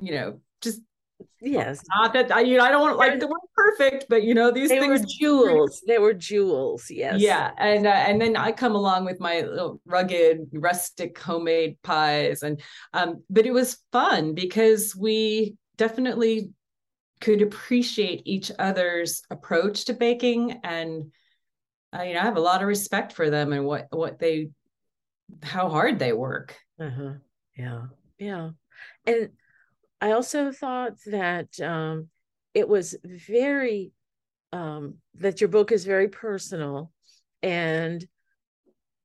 you 0.00 0.12
know 0.12 0.40
just 0.60 0.80
yes. 1.42 1.80
Not 1.96 2.12
that 2.12 2.34
i 2.34 2.40
you 2.40 2.56
know 2.56 2.64
i 2.64 2.70
don't 2.70 2.80
want 2.80 2.96
like 2.96 3.18
the 3.18 3.26
word 3.26 3.40
perfect 3.54 4.06
but 4.08 4.22
you 4.22 4.34
know 4.34 4.50
these 4.50 4.68
they 4.68 4.78
things 4.78 5.00
were 5.00 5.06
jewels. 5.18 5.82
they 5.86 5.98
were 5.98 6.14
jewels. 6.14 6.86
Yes. 6.90 7.20
Yeah 7.20 7.52
and 7.58 7.86
uh, 7.86 7.90
and 7.90 8.20
then 8.20 8.36
i 8.36 8.52
come 8.52 8.74
along 8.74 9.04
with 9.04 9.20
my 9.20 9.44
rugged 9.84 10.48
rustic 10.52 11.18
homemade 11.18 11.76
pies 11.82 12.42
and 12.42 12.60
um 12.92 13.22
but 13.28 13.46
it 13.46 13.52
was 13.52 13.78
fun 13.92 14.34
because 14.34 14.96
we 14.96 15.56
definitely 15.76 16.50
could 17.20 17.42
appreciate 17.42 18.22
each 18.24 18.50
other's 18.58 19.22
approach 19.30 19.84
to 19.84 19.92
baking 19.92 20.60
and 20.64 21.12
uh, 21.96 22.02
you 22.02 22.14
know 22.14 22.20
i 22.20 22.24
have 22.24 22.36
a 22.36 22.40
lot 22.40 22.62
of 22.62 22.68
respect 22.68 23.12
for 23.12 23.30
them 23.30 23.52
and 23.52 23.64
what 23.64 23.86
what 23.90 24.18
they 24.18 24.50
how 25.42 25.68
hard 25.68 25.98
they 25.98 26.12
work. 26.12 26.56
Uh-huh. 26.80 27.14
Yeah. 27.56 27.82
Yeah. 28.18 28.50
And 29.06 29.30
I 30.02 30.10
also 30.12 30.50
thought 30.50 30.94
that 31.06 31.60
um, 31.60 32.08
it 32.54 32.68
was 32.68 32.96
very 33.04 33.92
um, 34.52 34.96
that 35.14 35.40
your 35.40 35.48
book 35.48 35.70
is 35.70 35.84
very 35.84 36.08
personal, 36.08 36.90
and 37.40 38.04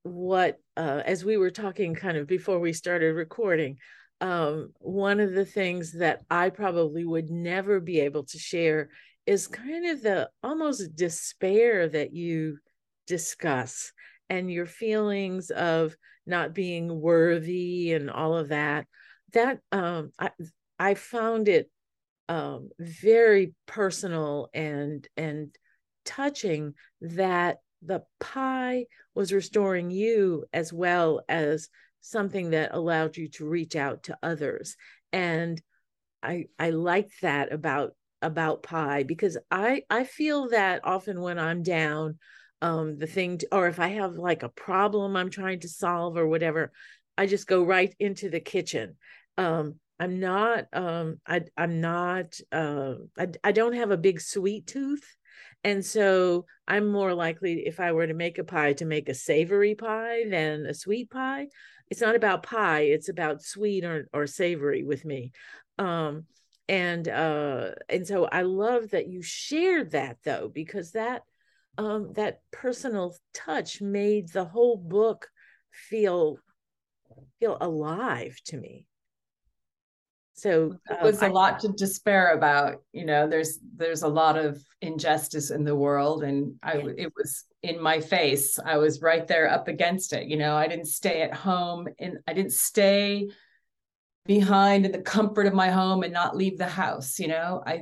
what 0.02 0.58
uh, 0.76 1.04
as 1.06 1.24
we 1.24 1.38
were 1.38 1.52
talking 1.52 1.94
kind 1.94 2.18
of 2.18 2.26
before 2.26 2.60
we 2.60 2.74
started 2.74 3.14
recording, 3.14 3.78
um, 4.22 4.74
one 4.80 5.20
of 5.20 5.34
the 5.34 5.46
things 5.46 5.94
that 6.00 6.22
I 6.32 6.50
probably 6.50 7.06
would 7.06 7.30
never 7.30 7.80
be 7.80 8.00
able 8.00 8.24
to 8.24 8.40
share 8.40 8.90
is 9.28 9.46
kind 9.46 9.86
of 9.86 10.02
the 10.02 10.32
almost 10.42 10.96
despair 10.96 11.88
that 11.90 12.12
you 12.12 12.58
discuss 13.06 13.92
and 14.32 14.52
your 14.52 14.66
feelings 14.66 15.52
of 15.52 15.96
not 16.26 16.56
being 16.56 17.00
worthy 17.00 17.94
and 17.94 18.10
all 18.10 18.36
of 18.36 18.48
that. 18.50 18.88
That 19.34 19.60
um 19.72 20.12
I 20.80 20.94
found 20.94 21.48
it 21.48 21.70
um, 22.30 22.70
very 22.80 23.54
personal 23.66 24.50
and 24.54 25.08
and 25.16 25.56
touching 26.06 26.74
that 27.02 27.58
the 27.82 28.04
pie 28.20 28.86
was 29.14 29.34
restoring 29.34 29.92
you 29.92 30.46
as 30.54 30.74
well 30.74 31.22
as 31.30 31.70
something 32.02 32.52
that 32.52 32.74
allowed 32.74 33.18
you 33.18 33.28
to 33.30 33.48
reach 33.48 33.76
out 33.76 34.04
to 34.04 34.18
others. 34.24 34.76
And 35.12 35.62
i 36.24 36.46
i 36.60 36.72
like 36.72 37.12
that 37.22 37.52
about 37.54 37.92
about 38.22 38.64
pie 38.64 39.04
because 39.04 39.38
i 39.52 39.84
i 39.90 40.04
feel 40.04 40.50
that 40.50 40.82
often 40.84 41.22
when 41.22 41.38
i'm 41.38 41.62
down 41.62 42.18
um 42.62 42.98
the 42.98 43.08
thing 43.08 43.38
to, 43.38 43.48
or 43.52 43.68
if 43.68 43.80
i 43.80 43.88
have 43.88 44.16
like 44.16 44.44
a 44.44 44.50
problem 44.50 45.16
i'm 45.16 45.30
trying 45.30 45.60
to 45.60 45.70
solve 45.70 46.18
or 46.18 46.28
whatever 46.28 46.72
i 47.18 47.26
just 47.26 47.48
go 47.48 47.64
right 47.64 47.96
into 48.00 48.30
the 48.30 48.40
kitchen. 48.40 48.96
Um 49.38 49.76
I'm 50.00 50.20
not 50.20 50.66
um 50.74 51.20
I 51.26 51.44
I'm 51.58 51.82
not 51.82 52.40
uh 52.52 52.96
I, 53.18 53.28
I 53.44 53.52
don't 53.52 53.74
have 53.74 53.92
a 53.92 53.98
big 53.98 54.22
sweet 54.22 54.68
tooth 54.68 55.16
and 55.64 55.84
so 55.86 56.46
I'm 56.68 56.88
more 56.88 57.14
likely 57.14 57.66
if 57.66 57.80
I 57.80 57.92
were 57.92 58.08
to 58.08 58.14
make 58.14 58.38
a 58.38 58.44
pie 58.44 58.74
to 58.74 58.86
make 58.86 59.10
a 59.10 59.14
savory 59.14 59.76
pie 59.76 60.26
than 60.30 60.66
a 60.66 60.74
sweet 60.74 61.10
pie. 61.10 61.48
It's 61.90 62.02
not 62.02 62.16
about 62.16 62.44
pie, 62.44 62.82
it's 62.82 63.10
about 63.10 63.42
sweet 63.42 63.84
or 63.86 64.08
or 64.14 64.28
savory 64.28 64.84
with 64.84 65.04
me. 65.06 65.32
Um 65.78 66.26
and 66.70 67.08
uh 67.08 67.72
and 67.90 68.06
so 68.06 68.26
I 68.26 68.42
love 68.44 68.92
that 68.92 69.08
you 69.08 69.22
shared 69.22 69.92
that 69.92 70.18
though 70.24 70.50
because 70.54 70.92
that 70.92 71.24
um 71.78 72.14
that 72.14 72.42
personal 72.52 73.16
touch 73.34 73.82
made 73.82 74.30
the 74.30 74.46
whole 74.46 74.78
book 74.78 75.30
feel 75.72 76.38
feel 77.40 77.58
alive 77.62 78.40
to 78.46 78.58
me 78.58 78.87
so 80.38 80.78
it 80.88 81.02
was 81.02 81.24
um, 81.24 81.32
a 81.32 81.34
lot 81.34 81.60
to 81.60 81.70
despair 81.70 82.34
about 82.34 82.84
you 82.94 83.06
know 83.06 83.28
there's 83.28 83.58
there's 83.76 84.04
a 84.04 84.08
lot 84.08 84.38
of 84.38 84.64
injustice 84.82 85.50
in 85.50 85.64
the 85.64 85.76
world 85.76 86.24
and 86.24 86.54
i 86.62 86.74
it 86.74 87.12
was 87.18 87.46
in 87.64 87.82
my 87.82 88.00
face. 88.00 88.60
I 88.64 88.78
was 88.78 89.02
right 89.02 89.28
there 89.28 89.50
up 89.50 89.68
against 89.68 90.14
it 90.14 90.28
you 90.28 90.38
know 90.38 90.56
i 90.56 90.68
didn't 90.68 90.86
stay 90.86 91.24
at 91.24 91.34
home 91.34 91.88
and 92.00 92.20
i 92.28 92.34
didn't 92.34 92.54
stay 92.54 93.30
behind 94.26 94.86
in 94.86 94.92
the 94.92 95.02
comfort 95.02 95.48
of 95.48 95.54
my 95.54 95.72
home 95.72 96.04
and 96.04 96.14
not 96.14 96.38
leave 96.38 96.58
the 96.58 96.68
house 96.68 97.18
you 97.18 97.28
know? 97.28 97.64
I 97.66 97.82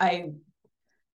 i 0.00 0.30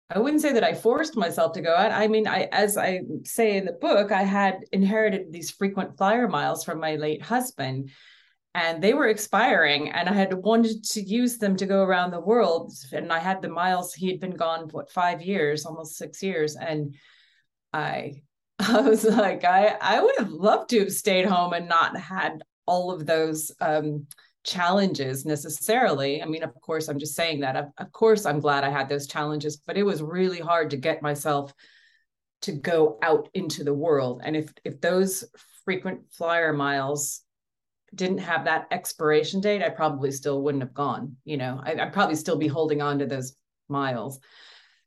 i 0.09 0.19
wouldn't 0.19 0.41
say 0.41 0.51
that 0.51 0.65
i 0.65 0.73
forced 0.73 1.15
myself 1.15 1.53
to 1.53 1.61
go 1.61 1.73
out. 1.73 1.93
I 1.93 2.09
mean 2.09 2.27
i 2.27 2.49
as 2.51 2.75
i 2.75 3.01
say 3.23 3.55
in 3.55 3.63
the 3.63 3.71
book 3.71 4.11
i 4.11 4.23
had 4.23 4.65
inherited 4.73 5.31
these 5.31 5.49
frequent 5.49 5.97
flyer 5.97 6.27
miles 6.27 6.65
from 6.65 6.81
my 6.81 6.97
late 6.97 7.21
husband 7.21 7.91
and 8.55 8.81
they 8.81 8.93
were 8.93 9.07
expiring 9.07 9.89
and 9.89 10.09
i 10.09 10.13
had 10.13 10.33
wanted 10.33 10.83
to 10.83 11.01
use 11.01 11.37
them 11.37 11.55
to 11.55 11.65
go 11.65 11.83
around 11.83 12.11
the 12.11 12.19
world 12.19 12.73
and 12.91 13.11
i 13.11 13.19
had 13.19 13.41
the 13.41 13.49
miles 13.49 13.93
he 13.93 14.07
had 14.07 14.19
been 14.19 14.35
gone 14.35 14.67
what 14.71 14.91
five 14.91 15.21
years 15.21 15.65
almost 15.65 15.97
six 15.97 16.21
years 16.23 16.55
and 16.55 16.95
i 17.73 18.13
i 18.59 18.81
was 18.81 19.03
like 19.03 19.43
i 19.43 19.75
i 19.81 20.01
would 20.01 20.15
have 20.17 20.31
loved 20.31 20.69
to 20.69 20.79
have 20.79 20.91
stayed 20.91 21.25
home 21.25 21.53
and 21.53 21.67
not 21.67 21.97
had 21.97 22.41
all 22.65 22.91
of 22.91 23.05
those 23.05 23.51
um, 23.61 24.05
challenges 24.43 25.25
necessarily. 25.25 26.21
I 26.21 26.25
mean, 26.25 26.43
of 26.43 26.53
course, 26.61 26.87
I'm 26.87 26.99
just 26.99 27.15
saying 27.15 27.41
that. 27.41 27.55
Of, 27.55 27.65
of 27.77 27.91
course, 27.91 28.25
I'm 28.25 28.39
glad 28.39 28.63
I 28.63 28.69
had 28.69 28.87
those 28.87 29.07
challenges, 29.07 29.57
but 29.57 29.77
it 29.77 29.83
was 29.83 30.01
really 30.01 30.39
hard 30.39 30.69
to 30.69 30.77
get 30.77 31.01
myself 31.01 31.53
to 32.43 32.51
go 32.53 32.97
out 33.01 33.27
into 33.33 33.63
the 33.63 33.73
world. 33.73 34.21
And 34.23 34.35
if 34.35 34.53
if 34.63 34.79
those 34.79 35.25
frequent 35.65 36.01
flyer 36.11 36.53
miles 36.53 37.21
didn't 37.95 38.19
have 38.19 38.45
that 38.45 38.67
expiration 38.71 39.41
date, 39.41 39.63
I 39.63 39.69
probably 39.69 40.11
still 40.11 40.41
wouldn't 40.41 40.63
have 40.63 40.73
gone. 40.73 41.17
You 41.25 41.37
know, 41.37 41.61
I, 41.63 41.73
would 41.75 41.93
probably 41.93 42.15
still 42.15 42.37
be 42.37 42.47
holding 42.47 42.81
on 42.81 42.99
to 42.99 43.05
those 43.05 43.35
miles. 43.67 44.19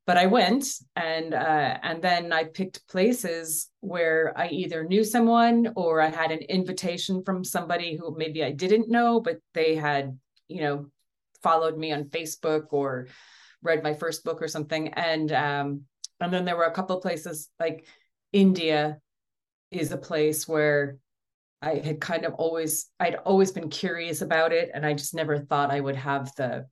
But 0.05 0.17
I 0.17 0.27
went, 0.27 0.67
and 0.97 1.33
uh, 1.33 1.79
and 1.83 2.03
then 2.03 2.33
I 2.33 2.45
picked 2.45 2.89
places 2.89 3.71
where 3.81 4.33
I 4.37 4.49
either 4.49 4.83
knew 4.83 5.05
someone 5.05 5.73
or 5.77 6.01
I 6.01 6.09
had 6.09 6.33
an 6.33 6.41
invitation 6.41 7.23
from 7.23 7.45
somebody 7.45 7.97
who 7.97 8.17
maybe 8.17 8.43
I 8.43 8.51
didn't 8.51 8.91
know, 8.91 9.21
but 9.21 9.39
they 9.55 9.77
had, 9.77 10.19
you 10.49 10.61
know, 10.61 10.87
followed 11.43 11.79
me 11.79 11.93
on 11.93 12.05
Facebook 12.05 12.67
or 12.71 13.07
read 13.63 13.85
my 13.85 13.95
first 13.95 14.25
book 14.25 14.43
or 14.43 14.49
something. 14.49 14.89
And 14.89 15.31
um, 15.31 15.83
and 16.21 16.33
then 16.33 16.45
there 16.45 16.57
were 16.57 16.65
a 16.65 16.75
couple 16.75 17.01
places 17.01 17.49
like 17.61 17.87
India 18.33 18.99
is 19.71 19.93
a 19.93 19.97
place 19.97 20.49
where 20.49 20.99
I 21.63 21.77
had 21.77 22.01
kind 22.01 22.25
of 22.25 22.35
always 22.35 22.91
I'd 22.99 23.15
always 23.15 23.53
been 23.53 23.71
curious 23.71 24.21
about 24.21 24.53
it 24.53 24.71
and 24.75 24.85
I 24.85 24.95
just 24.95 25.15
never 25.15 25.39
thought 25.39 25.71
I 25.71 25.81
would 25.81 25.97
have 25.97 26.35
the 26.35 26.67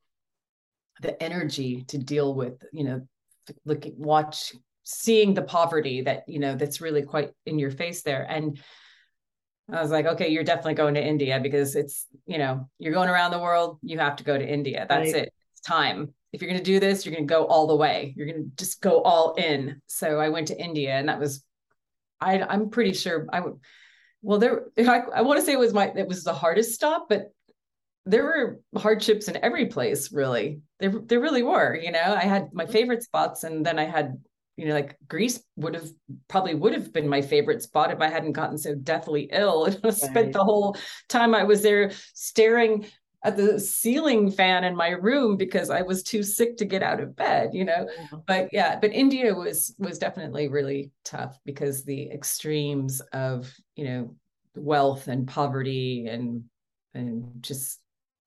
the 1.00 1.20
energy 1.22 1.84
to 1.88 1.98
deal 1.98 2.34
with, 2.34 2.62
you 2.72 2.84
know, 2.84 3.08
looking 3.64 3.94
watch 3.96 4.52
seeing 4.82 5.34
the 5.34 5.42
poverty 5.42 6.02
that, 6.02 6.24
you 6.28 6.40
know, 6.40 6.56
that's 6.56 6.80
really 6.80 7.02
quite 7.02 7.30
in 7.46 7.58
your 7.58 7.70
face 7.70 8.02
there. 8.02 8.26
And 8.28 8.60
I 9.72 9.80
was 9.80 9.90
like, 9.90 10.06
okay, 10.06 10.28
you're 10.28 10.44
definitely 10.44 10.74
going 10.74 10.94
to 10.94 11.06
India 11.06 11.38
because 11.40 11.76
it's, 11.76 12.06
you 12.26 12.38
know, 12.38 12.68
you're 12.78 12.92
going 12.92 13.08
around 13.08 13.30
the 13.30 13.38
world, 13.38 13.78
you 13.82 13.98
have 14.00 14.16
to 14.16 14.24
go 14.24 14.36
to 14.36 14.46
India. 14.46 14.86
That's 14.88 15.12
right. 15.12 15.22
it. 15.22 15.32
It's 15.52 15.60
time. 15.60 16.12
If 16.32 16.42
you're 16.42 16.50
going 16.50 16.62
to 16.62 16.64
do 16.64 16.80
this, 16.80 17.06
you're 17.06 17.14
going 17.14 17.26
to 17.26 17.32
go 17.32 17.44
all 17.46 17.66
the 17.66 17.76
way. 17.76 18.12
You're 18.16 18.26
going 18.26 18.44
to 18.44 18.56
just 18.56 18.80
go 18.80 19.00
all 19.02 19.34
in. 19.34 19.80
So 19.86 20.18
I 20.18 20.28
went 20.28 20.48
to 20.48 20.60
India 20.60 20.94
and 20.94 21.08
that 21.08 21.20
was 21.20 21.44
I 22.20 22.40
I'm 22.40 22.70
pretty 22.70 22.92
sure 22.92 23.26
I 23.32 23.40
would 23.40 23.58
well, 24.22 24.38
there, 24.38 24.64
I, 24.78 25.02
I 25.14 25.22
want 25.22 25.40
to 25.40 25.46
say 25.46 25.52
it 25.52 25.58
was 25.58 25.74
my, 25.74 25.92
it 25.96 26.08
was 26.08 26.24
the 26.24 26.34
hardest 26.34 26.74
stop, 26.74 27.08
but 27.08 27.32
there 28.06 28.24
were 28.24 28.60
hardships 28.76 29.28
in 29.28 29.38
every 29.42 29.66
place, 29.66 30.12
really. 30.12 30.60
There, 30.78 30.90
there 30.90 31.20
really 31.20 31.42
were, 31.42 31.74
you 31.74 31.92
know, 31.92 32.14
I 32.14 32.22
had 32.22 32.52
my 32.52 32.66
favorite 32.66 33.02
spots 33.02 33.44
and 33.44 33.64
then 33.64 33.78
I 33.78 33.84
had, 33.84 34.18
you 34.56 34.66
know, 34.66 34.74
like 34.74 34.96
Greece 35.08 35.42
would 35.56 35.74
have 35.74 35.88
probably 36.28 36.54
would 36.54 36.74
have 36.74 36.92
been 36.92 37.08
my 37.08 37.22
favorite 37.22 37.62
spot 37.62 37.92
if 37.92 38.00
I 38.00 38.08
hadn't 38.08 38.32
gotten 38.32 38.58
so 38.58 38.74
deathly 38.74 39.28
ill 39.32 39.64
and 39.66 39.78
right. 39.82 39.94
spent 39.94 40.32
the 40.32 40.44
whole 40.44 40.76
time 41.08 41.34
I 41.34 41.44
was 41.44 41.62
there 41.62 41.92
staring 42.14 42.86
at 43.22 43.36
the 43.36 43.60
ceiling 43.60 44.30
fan 44.30 44.64
in 44.64 44.74
my 44.74 44.90
room 44.90 45.36
because 45.36 45.68
I 45.68 45.82
was 45.82 46.02
too 46.02 46.22
sick 46.22 46.56
to 46.56 46.64
get 46.64 46.82
out 46.82 47.00
of 47.00 47.16
bed, 47.16 47.50
you 47.52 47.64
know. 47.64 47.88
But 48.26 48.48
yeah, 48.52 48.78
but 48.80 48.92
India 48.92 49.34
was 49.34 49.74
was 49.78 49.98
definitely 49.98 50.48
really 50.48 50.90
tough 51.04 51.38
because 51.44 51.84
the 51.84 52.10
extremes 52.10 53.00
of, 53.12 53.52
you 53.76 53.84
know, 53.84 54.14
wealth 54.54 55.08
and 55.08 55.26
poverty 55.26 56.06
and 56.06 56.44
and 56.94 57.42
just 57.42 57.78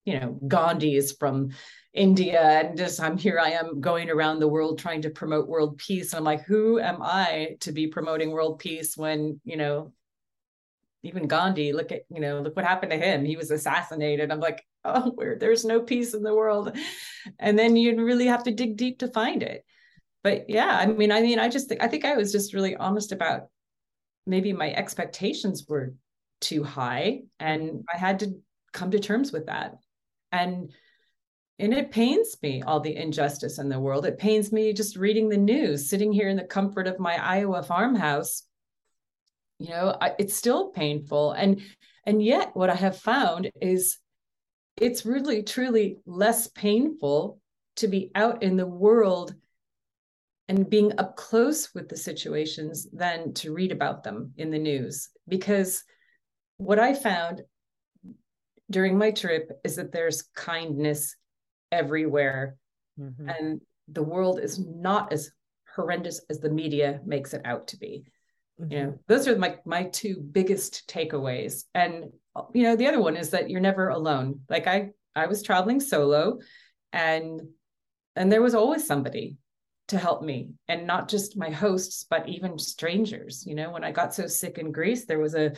you 0.06 0.20
know 0.20 0.38
Gandhi 0.48 0.96
is 0.96 1.14
from 1.14 1.50
India 1.94 2.42
and 2.42 2.78
just 2.78 3.02
I'm 3.02 3.18
here 3.18 3.40
I 3.40 3.52
am 3.52 3.82
going 3.82 4.10
around 4.10 4.40
the 4.40 4.48
world 4.48 4.80
trying 4.80 5.02
to 5.04 5.10
promote 5.10 5.48
world 5.48 5.78
peace 5.78 6.14
and 6.14 6.20
I'm 6.20 6.24
like 6.24 6.44
who 6.44 6.80
am 6.80 7.02
I 7.02 7.58
to 7.62 7.72
be 7.72 7.88
promoting 7.88 8.32
world 8.32 8.60
peace 8.60 8.96
when 8.98 9.40
you 9.44 9.58
know 9.58 9.94
even 11.04 11.28
Gandhi, 11.28 11.74
look 11.74 11.92
at, 11.92 12.04
you 12.10 12.22
know, 12.22 12.40
look 12.40 12.56
what 12.56 12.66
happened 12.66 12.92
to 12.92 12.98
him. 12.98 13.26
He 13.26 13.36
was 13.36 13.52
assassinated. 13.52 14.32
I'm 14.32 14.40
like, 14.40 14.66
oh, 14.86 15.12
where 15.16 15.38
there's 15.38 15.66
no 15.66 15.82
peace 15.82 16.14
in 16.14 16.24
the 16.24 16.34
world. 16.34 16.78
And 17.40 17.58
then 17.58 17.76
you 17.76 18.04
really 18.04 18.28
have 18.28 18.44
to 18.44 18.52
dig 18.52 18.78
deep 18.78 19.00
to 19.00 19.08
find 19.08 19.44
it. 19.44 19.64
But 20.24 20.50
yeah, 20.50 20.78
I 20.80 20.86
mean, 20.86 21.12
I 21.12 21.22
mean, 21.22 21.40
I 21.40 21.50
just 21.50 21.68
think 21.68 21.84
I 21.84 21.88
think 21.88 22.06
I 22.06 22.16
was 22.16 22.32
just 22.32 22.54
really 22.54 22.76
honest 22.76 23.12
about 23.12 23.48
maybe 24.26 24.54
my 24.54 24.72
expectations 24.72 25.66
were 25.68 25.94
too 26.40 26.64
high. 26.64 27.22
And 27.40 27.84
I 27.94 27.98
had 27.98 28.20
to 28.20 28.34
come 28.72 28.92
to 28.92 29.00
terms 29.00 29.32
with 29.32 29.48
that. 29.48 29.76
And 30.32 30.72
and 31.60 31.74
it 31.74 31.92
pains 31.92 32.36
me 32.42 32.64
all 32.64 32.80
the 32.80 32.96
injustice 32.96 33.60
in 33.60 33.70
the 33.70 33.80
world. 33.80 34.06
It 34.06 34.18
pains 34.18 34.52
me 34.52 34.74
just 34.74 34.98
reading 34.98 35.30
the 35.30 35.38
news, 35.38 35.90
sitting 35.90 36.12
here 36.12 36.28
in 36.28 36.38
the 36.38 36.44
comfort 36.44 36.88
of 36.88 37.00
my 37.00 37.24
Iowa 37.24 37.62
farmhouse 37.62 38.44
you 39.64 39.70
know 39.70 39.96
I, 40.00 40.14
it's 40.20 40.36
still 40.36 40.70
painful 40.70 41.32
and 41.32 41.62
and 42.06 42.24
yet 42.24 42.52
what 42.54 42.70
i 42.70 42.76
have 42.76 42.98
found 42.98 43.50
is 43.62 43.98
it's 44.78 45.06
really 45.06 45.44
truly 45.44 45.98
less 46.06 46.48
painful 46.48 47.40
to 47.78 47.88
be 47.88 48.12
out 48.16 48.44
in 48.44 48.58
the 48.58 48.68
world 48.68 49.34
and 50.50 50.70
being 50.70 50.92
up 51.00 51.16
close 51.16 51.74
with 51.74 51.90
the 51.90 51.98
situations 51.98 52.88
than 52.92 53.34
to 53.34 53.54
read 53.54 53.72
about 53.72 54.04
them 54.04 54.34
in 54.38 54.52
the 54.52 54.60
news 54.60 55.10
because 55.28 55.84
what 56.58 56.80
i 56.80 56.94
found 56.94 57.42
during 58.70 58.98
my 58.98 59.12
trip 59.12 59.52
is 59.64 59.76
that 59.76 59.92
there's 59.92 60.24
kindness 60.36 61.16
everywhere 61.72 62.58
mm-hmm. 63.00 63.30
and 63.30 63.62
the 63.88 64.04
world 64.04 64.40
is 64.40 64.60
not 64.60 65.12
as 65.12 65.32
horrendous 65.76 66.22
as 66.30 66.40
the 66.40 66.50
media 66.50 67.00
makes 67.06 67.34
it 67.34 67.42
out 67.46 67.68
to 67.68 67.78
be 67.78 68.04
Mm-hmm. 68.60 68.72
You 68.72 68.84
know, 68.84 69.00
those 69.08 69.28
are 69.28 69.38
my 69.38 69.58
my 69.66 69.84
two 69.86 70.18
biggest 70.18 70.88
takeaways. 70.88 71.64
And 71.74 72.06
you 72.54 72.64
know, 72.64 72.76
the 72.76 72.88
other 72.88 73.02
one 73.02 73.18
is 73.18 73.32
that 73.32 73.50
you're 73.50 73.62
never 73.62 73.90
alone. 73.90 74.42
Like 74.50 74.68
I 74.68 74.92
I 75.16 75.28
was 75.28 75.44
traveling 75.44 75.80
solo 75.80 76.40
and 76.92 77.42
and 78.16 78.32
there 78.32 78.42
was 78.42 78.56
always 78.56 78.86
somebody 78.86 79.38
to 79.88 79.98
help 79.98 80.24
me 80.24 80.50
and 80.68 80.88
not 80.88 81.10
just 81.10 81.38
my 81.38 81.50
hosts 81.50 82.06
but 82.10 82.28
even 82.30 82.58
strangers 82.58 83.44
you 83.46 83.54
know 83.54 83.72
when 83.72 83.84
i 83.84 83.92
got 83.92 84.14
so 84.14 84.28
sick 84.28 84.58
in 84.58 84.72
greece 84.72 85.06
there 85.06 85.20
was 85.20 85.36
a 85.36 85.52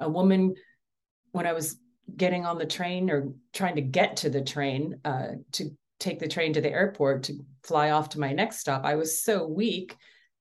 a 0.00 0.08
woman 0.08 0.54
when 1.30 1.46
i 1.46 1.52
was 1.52 1.78
getting 2.16 2.44
on 2.44 2.58
the 2.58 2.66
train 2.66 3.08
or 3.08 3.32
trying 3.52 3.76
to 3.76 3.80
get 3.80 4.16
to 4.16 4.28
the 4.28 4.42
train 4.42 4.98
uh, 5.04 5.28
to 5.52 5.70
take 6.00 6.18
the 6.18 6.28
train 6.28 6.52
to 6.52 6.60
the 6.60 6.70
airport 6.70 7.22
to 7.22 7.34
fly 7.62 7.90
off 7.90 8.08
to 8.08 8.20
my 8.20 8.32
next 8.32 8.58
stop 8.58 8.84
i 8.84 8.96
was 8.96 9.22
so 9.22 9.46
weak 9.46 9.96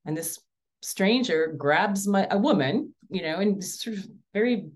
and 0.05 0.17
this 0.17 0.39
stranger 0.81 1.53
grabs 1.57 2.07
my 2.07 2.27
a 2.31 2.37
woman, 2.37 2.93
you 3.09 3.21
know, 3.21 3.39
in 3.39 3.61
sort 3.61 3.97
of 3.97 4.07
very 4.33 4.69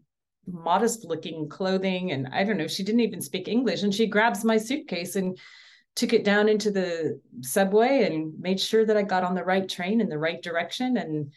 modest 0.47 1.05
looking 1.05 1.49
clothing 1.49 2.11
and 2.11 2.27
I 2.31 2.43
don't 2.43 2.57
know, 2.57 2.67
she 2.67 2.83
didn't 2.83 3.01
even 3.01 3.21
speak 3.21 3.47
English 3.47 3.83
and 3.83 3.93
she 3.93 4.05
grabs 4.05 4.43
my 4.43 4.57
suitcase 4.57 5.15
and 5.15 5.37
took 5.95 6.13
it 6.13 6.23
down 6.23 6.49
into 6.49 6.71
the 6.71 7.19
subway 7.41 8.03
and 8.03 8.39
made 8.39 8.59
sure 8.59 8.85
that 8.85 8.97
I 8.97 9.01
got 9.01 9.23
on 9.23 9.33
the 9.33 9.43
right 9.43 9.67
train 9.67 10.01
in 10.01 10.09
the 10.09 10.19
right 10.19 10.41
direction 10.41 10.97
and 10.97 11.31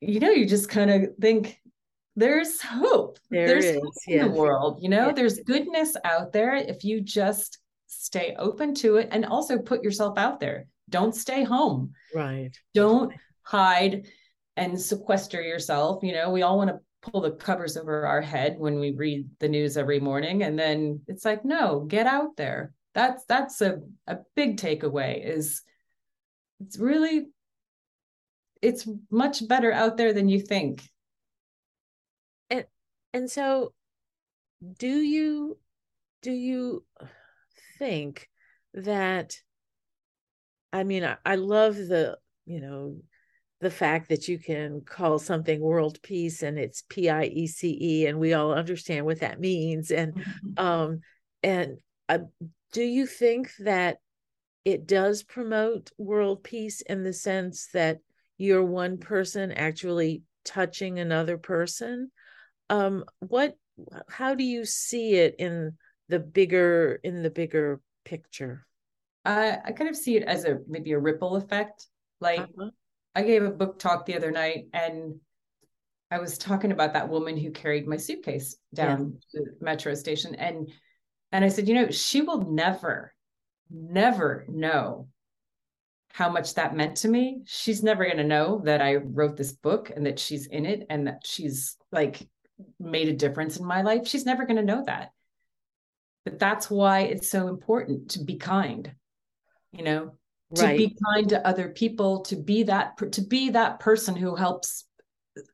you 0.00 0.18
know, 0.18 0.30
you 0.30 0.46
just 0.46 0.70
kind 0.70 0.90
of 0.90 1.14
think 1.20 1.60
there's 2.16 2.60
hope. 2.62 3.18
There 3.30 3.46
there's 3.46 3.66
is, 3.66 3.76
hope 3.82 3.92
in 4.06 4.28
the 4.28 4.30
world, 4.30 4.78
you 4.82 4.88
know, 4.88 5.12
there's 5.12 5.40
goodness 5.40 5.94
out 6.04 6.32
there 6.32 6.54
if 6.54 6.84
you 6.84 7.02
just 7.02 7.58
stay 7.86 8.34
open 8.38 8.74
to 8.76 8.96
it 8.96 9.08
and 9.10 9.26
also 9.26 9.58
put 9.58 9.84
yourself 9.84 10.16
out 10.16 10.40
there. 10.40 10.66
Don't 10.88 11.14
stay 11.14 11.44
home. 11.44 11.92
Right. 12.14 12.56
Don't 12.72 13.12
hide 13.42 14.06
and 14.56 14.80
sequester 14.80 15.40
yourself. 15.40 16.02
You 16.02 16.12
know, 16.12 16.30
we 16.30 16.42
all 16.42 16.58
want 16.58 16.70
to 16.70 16.80
pull 17.02 17.20
the 17.20 17.32
covers 17.32 17.76
over 17.76 18.06
our 18.06 18.20
head 18.20 18.56
when 18.58 18.78
we 18.78 18.92
read 18.92 19.28
the 19.38 19.48
news 19.48 19.76
every 19.76 20.00
morning. 20.00 20.42
And 20.42 20.58
then 20.58 21.00
it's 21.06 21.24
like, 21.24 21.44
no, 21.44 21.80
get 21.80 22.06
out 22.06 22.36
there. 22.36 22.72
That's 22.94 23.24
that's 23.26 23.60
a, 23.60 23.78
a 24.06 24.18
big 24.34 24.56
takeaway 24.56 25.24
is 25.24 25.62
it's 26.60 26.78
really 26.78 27.28
it's 28.60 28.86
much 29.10 29.46
better 29.46 29.72
out 29.72 29.96
there 29.96 30.12
than 30.12 30.28
you 30.28 30.40
think. 30.40 30.82
And 32.50 32.66
and 33.14 33.30
so 33.30 33.72
do 34.78 34.88
you 34.88 35.58
do 36.22 36.32
you 36.32 36.84
think 37.78 38.28
that 38.74 39.36
I 40.72 40.84
mean 40.84 41.04
I, 41.04 41.16
I 41.24 41.36
love 41.36 41.76
the 41.76 42.18
you 42.44 42.60
know 42.60 42.96
the 43.60 43.70
fact 43.70 44.08
that 44.08 44.26
you 44.26 44.38
can 44.38 44.80
call 44.80 45.18
something 45.18 45.60
world 45.60 46.00
piece 46.02 46.42
and 46.42 46.58
it's 46.58 46.82
p-i-e-c-e 46.88 48.06
and 48.06 48.18
we 48.18 48.32
all 48.32 48.52
understand 48.52 49.04
what 49.04 49.20
that 49.20 49.38
means 49.38 49.90
and 49.90 50.14
mm-hmm. 50.14 50.64
um 50.64 51.00
and 51.42 51.78
uh, 52.08 52.18
do 52.72 52.82
you 52.82 53.06
think 53.06 53.52
that 53.58 53.98
it 54.64 54.86
does 54.86 55.22
promote 55.22 55.90
world 55.98 56.42
peace 56.42 56.80
in 56.82 57.02
the 57.02 57.12
sense 57.12 57.68
that 57.72 57.98
you're 58.38 58.64
one 58.64 58.98
person 58.98 59.52
actually 59.52 60.22
touching 60.44 60.98
another 60.98 61.36
person 61.36 62.10
um 62.70 63.04
what 63.18 63.56
how 64.08 64.34
do 64.34 64.44
you 64.44 64.64
see 64.64 65.14
it 65.14 65.34
in 65.38 65.72
the 66.08 66.18
bigger 66.18 66.98
in 67.04 67.22
the 67.22 67.30
bigger 67.30 67.80
picture 68.04 68.66
i 69.26 69.58
i 69.66 69.72
kind 69.72 69.90
of 69.90 69.96
see 69.96 70.16
it 70.16 70.22
as 70.22 70.44
a 70.44 70.58
maybe 70.66 70.92
a 70.92 70.98
ripple 70.98 71.36
effect 71.36 71.86
like 72.20 72.40
uh-huh. 72.40 72.70
I 73.14 73.22
gave 73.22 73.42
a 73.42 73.50
book 73.50 73.78
talk 73.78 74.06
the 74.06 74.16
other 74.16 74.30
night 74.30 74.66
and 74.72 75.16
I 76.10 76.18
was 76.18 76.38
talking 76.38 76.72
about 76.72 76.94
that 76.94 77.08
woman 77.08 77.36
who 77.36 77.50
carried 77.50 77.86
my 77.86 77.96
suitcase 77.96 78.56
down 78.74 79.18
yeah. 79.32 79.40
the 79.42 79.64
metro 79.64 79.94
station 79.94 80.34
and 80.34 80.70
and 81.32 81.44
I 81.44 81.48
said, 81.48 81.68
you 81.68 81.74
know, 81.74 81.90
she 81.90 82.22
will 82.22 82.42
never 82.50 83.14
never 83.70 84.44
know 84.48 85.08
how 86.12 86.28
much 86.28 86.54
that 86.54 86.74
meant 86.74 86.96
to 86.96 87.08
me. 87.08 87.42
She's 87.46 87.82
never 87.82 88.04
going 88.04 88.16
to 88.16 88.24
know 88.24 88.62
that 88.64 88.82
I 88.82 88.96
wrote 88.96 89.36
this 89.36 89.52
book 89.52 89.92
and 89.94 90.06
that 90.06 90.18
she's 90.18 90.46
in 90.46 90.66
it 90.66 90.86
and 90.90 91.06
that 91.06 91.22
she's 91.24 91.76
like 91.92 92.26
made 92.80 93.08
a 93.08 93.14
difference 93.14 93.58
in 93.58 93.64
my 93.64 93.82
life. 93.82 94.08
She's 94.08 94.26
never 94.26 94.44
going 94.44 94.56
to 94.56 94.64
know 94.64 94.82
that. 94.86 95.12
But 96.24 96.38
that's 96.38 96.68
why 96.68 97.02
it's 97.02 97.30
so 97.30 97.48
important 97.48 98.10
to 98.12 98.24
be 98.24 98.36
kind. 98.36 98.92
You 99.72 99.84
know, 99.84 100.18
right. 100.58 100.72
to 100.72 100.76
be 100.76 100.96
kind 101.04 101.28
to 101.30 101.46
other 101.46 101.68
people, 101.68 102.22
to 102.22 102.36
be 102.36 102.64
that 102.64 103.12
to 103.12 103.22
be 103.22 103.50
that 103.50 103.80
person 103.80 104.16
who 104.16 104.34
helps 104.34 104.84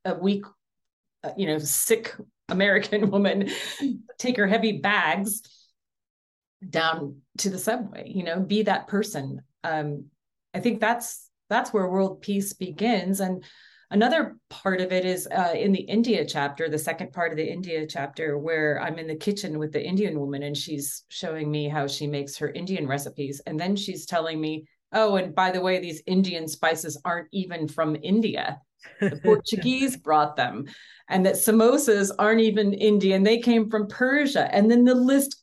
a 0.04 0.14
weak 0.14 0.44
uh, 1.26 1.32
you 1.36 1.46
know, 1.46 1.58
sick 1.58 2.14
American 2.48 3.10
woman 3.10 3.50
take 4.18 4.36
her 4.36 4.46
heavy 4.46 4.78
bags 4.78 5.42
down 6.68 7.20
to 7.38 7.50
the 7.50 7.58
subway, 7.58 8.08
you 8.08 8.22
know, 8.22 8.40
be 8.40 8.62
that 8.62 8.86
person. 8.86 9.42
Um, 9.64 10.06
I 10.54 10.60
think 10.60 10.80
that's 10.80 11.28
that's 11.50 11.72
where 11.72 11.88
world 11.88 12.22
peace 12.22 12.52
begins. 12.52 13.20
And 13.20 13.44
another 13.90 14.36
part 14.48 14.80
of 14.80 14.92
it 14.92 15.04
is 15.04 15.26
uh, 15.26 15.52
in 15.54 15.72
the 15.72 15.80
India 15.80 16.24
chapter, 16.24 16.68
the 16.68 16.78
second 16.78 17.12
part 17.12 17.32
of 17.32 17.36
the 17.36 17.48
India 17.48 17.86
chapter, 17.86 18.38
where 18.38 18.80
I'm 18.80 18.98
in 18.98 19.06
the 19.06 19.16
kitchen 19.16 19.58
with 19.58 19.72
the 19.72 19.84
Indian 19.84 20.18
woman 20.18 20.44
and 20.44 20.56
she's 20.56 21.04
showing 21.08 21.50
me 21.50 21.68
how 21.68 21.86
she 21.86 22.06
makes 22.06 22.36
her 22.36 22.50
Indian 22.50 22.86
recipes. 22.86 23.40
And 23.46 23.58
then 23.58 23.76
she's 23.76 24.06
telling 24.06 24.40
me, 24.40 24.66
oh, 24.92 25.16
and 25.16 25.34
by 25.34 25.50
the 25.50 25.60
way, 25.60 25.78
these 25.78 26.02
Indian 26.06 26.48
spices 26.48 27.00
aren't 27.04 27.28
even 27.32 27.68
from 27.68 27.96
India. 28.02 28.60
The 29.00 29.20
Portuguese 29.24 29.96
brought 29.96 30.36
them, 30.36 30.66
and 31.08 31.24
that 31.26 31.34
samosas 31.34 32.10
aren't 32.18 32.40
even 32.40 32.72
Indian. 32.72 33.22
They 33.22 33.38
came 33.38 33.70
from 33.70 33.88
Persia. 33.88 34.52
And 34.54 34.70
then 34.70 34.84
the 34.84 34.94
list 34.94 35.42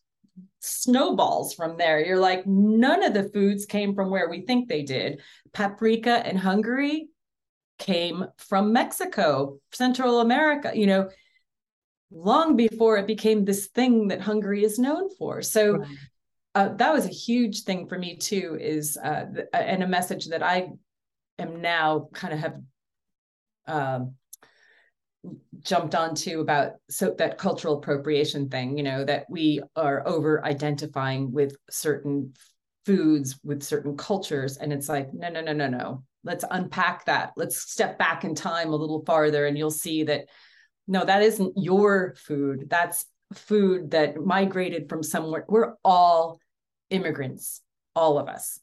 snowballs 0.59 1.53
from 1.53 1.77
there. 1.77 2.03
You're 2.03 2.19
like, 2.19 2.47
none 2.47 3.03
of 3.03 3.13
the 3.13 3.29
foods 3.29 3.65
came 3.65 3.95
from 3.95 4.09
where 4.09 4.29
we 4.29 4.41
think 4.41 4.67
they 4.67 4.83
did. 4.83 5.21
Paprika 5.51 6.25
and 6.25 6.39
Hungary 6.39 7.09
came 7.79 8.25
from 8.37 8.71
Mexico, 8.71 9.59
Central 9.73 10.21
America, 10.21 10.71
you 10.73 10.87
know, 10.87 11.09
long 12.11 12.55
before 12.55 12.97
it 12.97 13.07
became 13.07 13.43
this 13.43 13.67
thing 13.67 14.07
that 14.09 14.21
Hungary 14.21 14.63
is 14.63 14.79
known 14.79 15.09
for. 15.15 15.41
So 15.41 15.77
right. 15.77 15.87
Uh, 16.55 16.69
that 16.75 16.93
was 16.93 17.05
a 17.05 17.09
huge 17.09 17.63
thing 17.63 17.87
for 17.87 17.97
me 17.97 18.17
too, 18.17 18.57
is 18.59 18.97
uh, 18.97 19.25
and 19.53 19.83
a 19.83 19.87
message 19.87 20.27
that 20.27 20.43
I 20.43 20.69
am 21.39 21.61
now 21.61 22.09
kind 22.13 22.33
of 22.33 22.39
have 22.39 22.55
um, 23.67 24.15
jumped 25.61 25.95
onto 25.95 26.41
about 26.41 26.73
so 26.89 27.15
that 27.17 27.37
cultural 27.37 27.77
appropriation 27.77 28.49
thing 28.49 28.77
you 28.77 28.83
know 28.83 29.05
that 29.05 29.25
we 29.29 29.61
are 29.75 30.05
over 30.05 30.43
identifying 30.43 31.31
with 31.31 31.55
certain 31.69 32.33
foods 32.85 33.39
with 33.43 33.63
certain 33.63 33.95
cultures 33.95 34.57
and 34.57 34.73
it's 34.73 34.89
like 34.89 35.13
no 35.13 35.29
no 35.29 35.41
no 35.41 35.53
no 35.53 35.67
no. 35.67 36.03
Let's 36.25 36.45
unpack 36.49 37.05
that. 37.05 37.33
Let's 37.35 37.69
step 37.69 37.97
back 37.97 38.23
in 38.23 38.33
time 38.33 38.69
a 38.69 38.75
little 38.75 39.03
farther 39.05 39.45
and 39.45 39.57
you'll 39.57 39.71
see 39.71 40.03
that 40.03 40.25
no 40.87 41.03
that 41.05 41.21
isn't 41.21 41.53
your 41.55 42.15
food. 42.17 42.67
That's 42.69 43.05
food 43.33 43.91
that 43.91 44.17
migrated 44.17 44.89
from 44.89 45.03
somewhere. 45.03 45.45
We're 45.47 45.73
all 45.83 46.39
immigrants 46.89 47.61
all 47.95 48.17
of 48.17 48.27
us. 48.27 48.59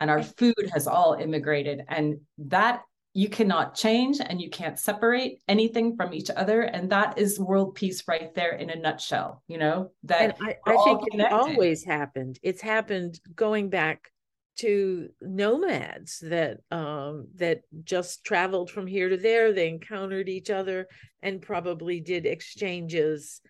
And 0.00 0.10
our 0.10 0.22
food 0.22 0.70
has 0.72 0.86
all 0.86 1.14
immigrated. 1.14 1.82
And 1.88 2.20
that 2.38 2.82
you 3.12 3.28
cannot 3.28 3.74
change 3.74 4.18
and 4.24 4.40
you 4.40 4.48
can't 4.50 4.78
separate 4.78 5.40
anything 5.48 5.96
from 5.96 6.14
each 6.14 6.30
other. 6.30 6.62
And 6.62 6.90
that 6.90 7.18
is 7.18 7.40
world 7.40 7.74
peace 7.74 8.04
right 8.06 8.32
there 8.34 8.52
in 8.52 8.70
a 8.70 8.76
nutshell 8.76 9.42
you 9.48 9.58
know 9.58 9.90
that 10.04 10.38
and 10.40 10.48
i, 10.48 10.56
I 10.72 10.84
think 10.84 11.00
it 11.12 11.32
always 11.32 11.84
happened. 11.84 12.38
It's 12.42 12.60
happened 12.60 13.20
going 13.34 13.68
back 13.68 14.10
to 14.58 15.08
nomads 15.22 16.18
that 16.18 16.58
um 16.70 17.28
that 17.36 17.62
just 17.84 18.24
traveled 18.24 18.70
from 18.70 18.86
here 18.86 19.08
to 19.08 19.16
there. 19.16 19.52
They 19.52 19.68
encountered 19.68 20.28
each 20.28 20.50
other 20.50 20.86
and 21.22 21.42
probably 21.42 22.00
did 22.00 22.26
exchanges 22.26 23.40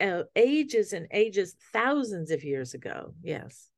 uh, 0.00 0.22
ages 0.34 0.92
and 0.92 1.06
ages 1.10 1.56
thousands 1.72 2.30
of 2.30 2.44
years 2.44 2.74
ago 2.74 3.14
yes 3.22 3.68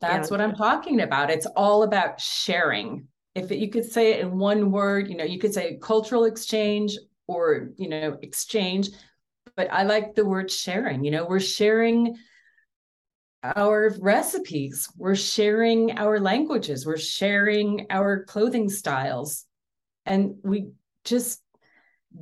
that's 0.00 0.28
yeah. 0.28 0.34
what 0.34 0.40
i'm 0.40 0.54
talking 0.54 1.00
about 1.00 1.30
it's 1.30 1.46
all 1.46 1.82
about 1.82 2.20
sharing 2.20 3.06
if 3.34 3.50
it, 3.50 3.58
you 3.58 3.70
could 3.70 3.90
say 3.90 4.12
it 4.12 4.20
in 4.20 4.38
one 4.38 4.70
word, 4.70 5.08
you 5.08 5.16
know, 5.16 5.24
you 5.24 5.38
could 5.38 5.54
say 5.54 5.78
cultural 5.80 6.24
exchange 6.24 6.98
or, 7.26 7.70
you 7.76 7.88
know, 7.88 8.18
exchange, 8.22 8.90
but 9.56 9.72
I 9.72 9.84
like 9.84 10.14
the 10.14 10.24
word 10.24 10.50
sharing. 10.50 11.04
You 11.04 11.12
know, 11.12 11.24
we're 11.24 11.40
sharing 11.40 12.16
our 13.42 13.94
recipes, 14.00 14.88
we're 14.96 15.16
sharing 15.16 15.98
our 15.98 16.20
languages, 16.20 16.86
we're 16.86 16.96
sharing 16.96 17.86
our 17.90 18.24
clothing 18.24 18.68
styles. 18.68 19.44
And 20.06 20.36
we 20.42 20.70
just 21.04 21.41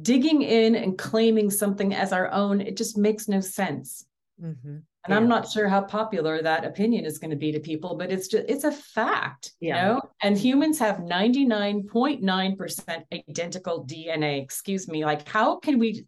digging 0.02 0.42
in 0.42 0.74
and 0.74 0.98
claiming 0.98 1.50
something 1.50 1.94
as 1.94 2.12
our 2.12 2.30
own, 2.30 2.60
it 2.60 2.76
just 2.76 2.98
makes 2.98 3.28
no 3.28 3.40
sense. 3.40 4.04
Mm-hmm. 4.42 4.78
And 5.04 5.12
yeah. 5.12 5.16
I'm 5.16 5.28
not 5.28 5.50
sure 5.50 5.66
how 5.66 5.80
popular 5.80 6.42
that 6.42 6.66
opinion 6.66 7.06
is 7.06 7.18
going 7.18 7.30
to 7.30 7.36
be 7.36 7.52
to 7.52 7.60
people, 7.60 7.96
but 7.96 8.12
it's 8.12 8.28
just 8.28 8.44
it's 8.48 8.64
a 8.64 8.72
fact, 8.72 9.52
yeah. 9.60 9.68
you 9.68 9.94
know. 9.94 10.02
And 10.22 10.36
humans 10.36 10.78
have 10.78 10.98
99.9% 10.98 13.04
identical 13.30 13.86
DNA. 13.86 14.42
Excuse 14.42 14.88
me. 14.88 15.02
Like, 15.04 15.26
how 15.26 15.58
can 15.58 15.78
we 15.78 16.04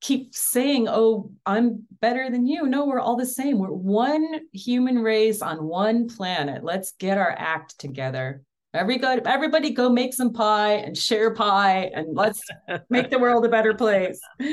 keep 0.00 0.32
saying, 0.32 0.86
"Oh, 0.88 1.32
I'm 1.44 1.86
better 2.00 2.30
than 2.30 2.46
you"? 2.46 2.68
No, 2.68 2.86
we're 2.86 3.00
all 3.00 3.16
the 3.16 3.26
same. 3.26 3.58
We're 3.58 3.72
one 3.72 4.42
human 4.52 5.00
race 5.00 5.42
on 5.42 5.64
one 5.64 6.08
planet. 6.08 6.62
Let's 6.62 6.92
get 6.92 7.18
our 7.18 7.34
act 7.36 7.80
together. 7.80 8.44
Everybody, 8.74 9.22
everybody, 9.24 9.70
go 9.70 9.88
make 9.88 10.12
some 10.12 10.32
pie 10.32 10.72
and 10.72 10.98
share 10.98 11.32
pie, 11.32 11.92
and 11.94 12.16
let's 12.16 12.42
make 12.90 13.08
the 13.08 13.20
world 13.20 13.46
a 13.46 13.48
better 13.48 13.74
place. 13.74 14.20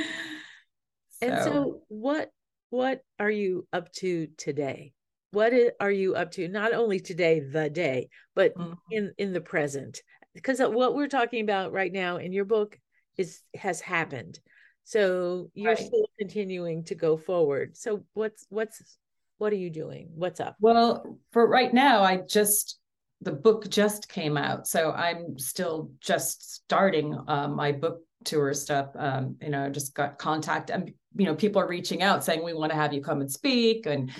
And 1.24 1.44
so, 1.44 1.82
what 1.88 2.32
what 2.72 3.02
are 3.20 3.30
you 3.30 3.68
up 3.72 3.92
to 3.98 4.28
today? 4.38 4.94
What 5.34 5.54
are 5.80 5.92
you 5.92 6.16
up 6.16 6.32
to? 6.32 6.48
Not 6.48 6.74
only 6.74 7.00
today, 7.00 7.42
the 7.42 7.70
day, 7.70 8.10
but 8.34 8.56
mm-hmm. 8.56 8.74
in 8.90 9.14
in 9.20 9.32
the 9.32 9.40
present, 9.40 10.02
because 10.34 10.60
what 10.60 10.96
we're 10.96 11.08
talking 11.08 11.44
about 11.44 11.74
right 11.74 11.94
now 11.94 12.18
in 12.18 12.34
your 12.34 12.46
book 12.46 12.76
is 13.18 13.42
has 13.56 13.82
happened. 13.82 14.40
So 14.84 15.52
you're 15.54 15.74
right. 15.74 15.78
still 15.78 16.08
continuing 16.18 16.86
to 16.86 16.96
go 16.96 17.18
forward. 17.18 17.78
So 17.78 18.04
what's 18.16 18.48
what's 18.50 18.98
what 19.38 19.54
are 19.54 19.58
you 19.58 19.70
doing? 19.70 20.10
What's 20.16 20.40
up? 20.40 20.56
Well, 20.60 21.20
for 21.34 21.48
right 21.48 21.72
now, 21.72 22.02
I 22.02 22.18
just 22.18 22.80
the 23.22 23.32
book 23.32 23.70
just 23.70 24.10
came 24.10 24.38
out, 24.38 24.68
so 24.68 24.92
I'm 24.92 25.38
still 25.38 25.92
just 26.00 26.56
starting 26.56 27.18
um, 27.28 27.56
my 27.56 27.72
book 27.72 28.02
tour 28.24 28.54
stuff. 28.54 28.90
Um, 28.96 29.38
you 29.42 29.50
know, 29.50 29.70
just 29.70 29.94
got 29.94 30.18
contact 30.18 30.70
and 30.70 30.92
you 31.16 31.26
know 31.26 31.36
people 31.36 31.62
are 31.62 31.68
reaching 31.68 32.02
out 32.02 32.24
saying 32.24 32.44
we 32.44 32.54
want 32.54 32.72
to 32.72 32.78
have 32.78 32.94
you 32.94 33.02
come 33.02 33.22
and 33.22 33.32
speak 33.32 33.86
and 33.86 34.12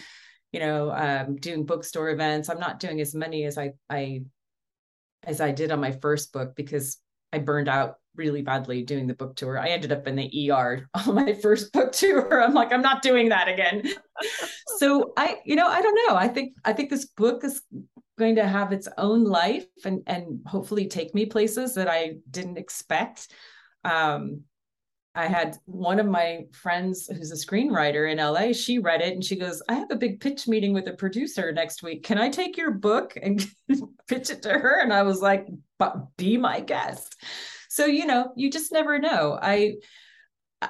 you 0.52 0.60
know 0.60 0.92
um, 0.92 1.36
doing 1.38 1.66
bookstore 1.66 2.10
events. 2.10 2.50
I'm 2.50 2.60
not 2.60 2.80
doing 2.80 3.02
as 3.02 3.16
many 3.16 3.46
as 3.46 3.58
I 3.58 3.72
I 3.90 4.22
as 5.24 5.42
I 5.42 5.52
did 5.52 5.72
on 5.72 5.80
my 5.80 5.92
first 5.92 6.34
book 6.34 6.56
because 6.56 6.98
I 7.34 7.40
burned 7.40 7.70
out 7.70 7.96
really 8.16 8.42
badly 8.42 8.84
doing 8.84 9.08
the 9.08 9.14
book 9.14 9.36
tour. 9.36 9.58
I 9.58 9.70
ended 9.70 9.92
up 9.92 10.08
in 10.08 10.16
the 10.16 10.52
ER 10.52 10.88
on 10.94 11.16
my 11.16 11.34
first 11.34 11.72
book 11.72 11.92
tour. 11.92 12.44
I'm 12.44 12.54
like, 12.54 12.72
I'm 12.72 12.82
not 12.82 13.02
doing 13.02 13.30
that 13.30 13.48
again. 13.48 13.84
so 14.78 15.14
I, 15.18 15.38
you 15.46 15.56
know, 15.56 15.68
I 15.68 15.82
don't 15.82 16.00
know. 16.08 16.16
I 16.16 16.28
think 16.28 16.54
I 16.66 16.74
think 16.74 16.90
this 16.90 17.06
book 17.06 17.44
is 17.44 17.62
going 18.22 18.36
to 18.36 18.48
have 18.48 18.72
its 18.72 18.88
own 18.98 19.26
life 19.26 19.68
and 19.84 20.04
and 20.08 20.40
hopefully 20.46 20.88
take 20.88 21.14
me 21.14 21.26
places 21.26 21.76
that 21.76 21.90
I 21.90 22.16
didn't 22.30 22.58
expect 22.58 23.28
um, 23.84 24.44
I 25.14 25.26
had 25.28 25.58
one 25.66 26.00
of 26.00 26.06
my 26.06 26.46
friends 26.54 27.08
who's 27.08 27.32
a 27.32 27.46
screenwriter 27.46 28.10
in 28.10 28.20
LA, 28.20 28.54
she 28.54 28.80
read 28.80 29.02
it 29.02 29.14
and 29.14 29.24
she 29.24 29.36
goes, 29.36 29.62
I 29.68 29.74
have 29.74 29.92
a 29.92 29.98
big 29.98 30.22
pitch 30.22 30.48
meeting 30.48 30.74
with 30.74 30.88
a 30.88 30.94
producer 30.94 31.52
next 31.52 31.84
week. 31.84 32.04
Can 32.04 32.18
I 32.18 32.30
take 32.30 32.56
your 32.56 32.72
book 32.72 33.18
and 33.22 33.46
pitch 34.08 34.30
it 34.30 34.42
to 34.44 34.54
her? 34.54 34.80
And 34.80 34.94
I 34.94 35.04
was 35.04 35.22
like, 35.22 35.48
but 35.78 36.16
be 36.16 36.38
my 36.38 36.62
guest. 36.62 37.22
So, 37.68 37.86
you 37.86 38.06
know, 38.06 38.32
you 38.38 38.50
just 38.50 38.72
never 38.72 39.00
know. 39.00 39.38
I, 39.42 39.76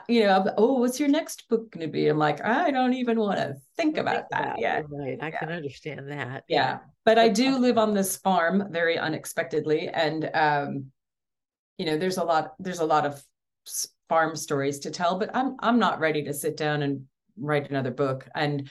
you 0.08 0.23
know, 0.23 0.45
oh, 0.58 0.80
what's 0.80 0.99
your 0.99 1.10
next 1.10 1.49
book 1.49 1.71
going 1.71 1.86
to 1.86 1.91
be? 1.91 2.08
I'm 2.08 2.17
like, 2.17 2.43
I 2.43 2.71
don't 2.71 2.93
even 2.93 3.19
want 3.19 3.38
to 3.38 3.56
think 3.77 3.97
about 3.97 4.30
that 4.32 4.60
yet. 4.60 4.86
Right. 4.89 5.17
I 5.21 5.27
yeah. 5.30 5.39
can 5.39 5.51
understand 5.51 6.10
that. 6.10 6.43
Yeah. 6.47 6.58
yeah. 6.58 6.77
But 7.04 7.17
I 7.17 7.30
do 7.30 7.58
live 7.58 7.77
on 7.77 7.93
this 7.93 8.15
farm 8.17 8.67
very 8.71 8.97
unexpectedly. 8.97 9.89
And, 9.89 10.30
um, 10.34 10.91
you 11.82 11.88
know 11.88 11.97
there's 11.97 12.17
a 12.17 12.23
lot 12.23 12.54
there's 12.60 12.80
a 12.80 12.86
lot 12.86 13.08
of 13.08 13.19
farm 14.08 14.36
stories 14.36 14.77
to 14.77 14.91
tell 14.91 15.17
but 15.17 15.36
i'm 15.36 15.56
i'm 15.62 15.80
not 15.80 15.99
ready 15.99 16.23
to 16.23 16.32
sit 16.32 16.56
down 16.56 16.84
and 16.84 17.06
write 17.38 17.71
another 17.71 17.89
book 17.89 18.27
and 18.36 18.69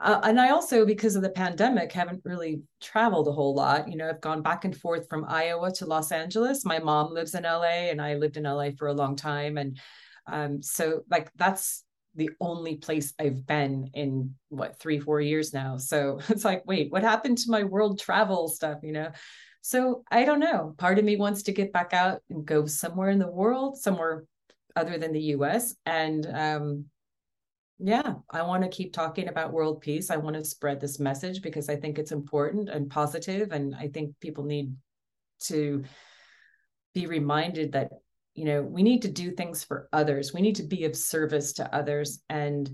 uh, 0.00 0.18
and 0.24 0.40
I 0.40 0.50
also, 0.50 0.84
because 0.84 1.14
of 1.14 1.22
the 1.22 1.30
pandemic, 1.30 1.92
haven't 1.92 2.22
really 2.24 2.62
traveled 2.80 3.28
a 3.28 3.32
whole 3.32 3.54
lot. 3.54 3.88
You 3.88 3.96
know, 3.96 4.08
I've 4.08 4.20
gone 4.20 4.42
back 4.42 4.64
and 4.64 4.76
forth 4.76 5.08
from 5.08 5.24
Iowa 5.28 5.70
to 5.74 5.86
Los 5.86 6.10
Angeles. 6.10 6.64
My 6.64 6.80
mom 6.80 7.14
lives 7.14 7.36
in 7.36 7.44
LA, 7.44 7.88
and 7.88 8.02
I 8.02 8.14
lived 8.14 8.36
in 8.36 8.42
LA 8.42 8.70
for 8.76 8.88
a 8.88 8.92
long 8.92 9.14
time, 9.14 9.58
and 9.58 9.78
um, 10.26 10.62
so 10.62 11.02
like 11.10 11.30
that's 11.36 11.84
the 12.14 12.30
only 12.40 12.76
place 12.76 13.14
I've 13.18 13.46
been 13.46 13.90
in 13.94 14.34
what 14.48 14.78
three, 14.78 15.00
four 15.00 15.20
years 15.20 15.54
now. 15.54 15.78
So 15.78 16.20
it's 16.28 16.44
like, 16.44 16.62
wait, 16.66 16.92
what 16.92 17.02
happened 17.02 17.38
to 17.38 17.50
my 17.50 17.64
world 17.64 17.98
travel 17.98 18.48
stuff? 18.48 18.78
You 18.82 18.92
know, 18.92 19.10
so 19.62 20.04
I 20.10 20.24
don't 20.24 20.40
know. 20.40 20.74
Part 20.76 20.98
of 20.98 21.04
me 21.04 21.16
wants 21.16 21.44
to 21.44 21.52
get 21.52 21.72
back 21.72 21.92
out 21.94 22.20
and 22.28 22.44
go 22.44 22.66
somewhere 22.66 23.10
in 23.10 23.18
the 23.18 23.30
world, 23.30 23.78
somewhere 23.78 24.24
other 24.74 24.98
than 24.98 25.12
the 25.12 25.20
U.S. 25.20 25.74
and 25.84 26.26
um, 26.26 26.84
yeah, 27.84 28.14
I 28.30 28.42
want 28.42 28.62
to 28.62 28.68
keep 28.68 28.92
talking 28.92 29.28
about 29.28 29.52
world 29.52 29.80
peace. 29.80 30.10
I 30.10 30.16
want 30.16 30.36
to 30.36 30.44
spread 30.44 30.80
this 30.80 31.00
message 31.00 31.42
because 31.42 31.68
I 31.68 31.74
think 31.74 31.98
it's 31.98 32.12
important 32.12 32.68
and 32.68 32.88
positive, 32.88 33.50
and 33.50 33.74
I 33.74 33.88
think 33.88 34.14
people 34.20 34.44
need 34.44 34.74
to 35.44 35.82
be 36.94 37.06
reminded 37.06 37.72
that 37.72 37.90
you 38.34 38.44
know 38.44 38.62
we 38.62 38.82
need 38.82 39.02
to 39.02 39.10
do 39.10 39.30
things 39.32 39.64
for 39.64 39.88
others. 39.92 40.32
We 40.32 40.42
need 40.42 40.56
to 40.56 40.62
be 40.62 40.84
of 40.84 40.96
service 40.96 41.54
to 41.54 41.74
others, 41.74 42.22
and 42.28 42.68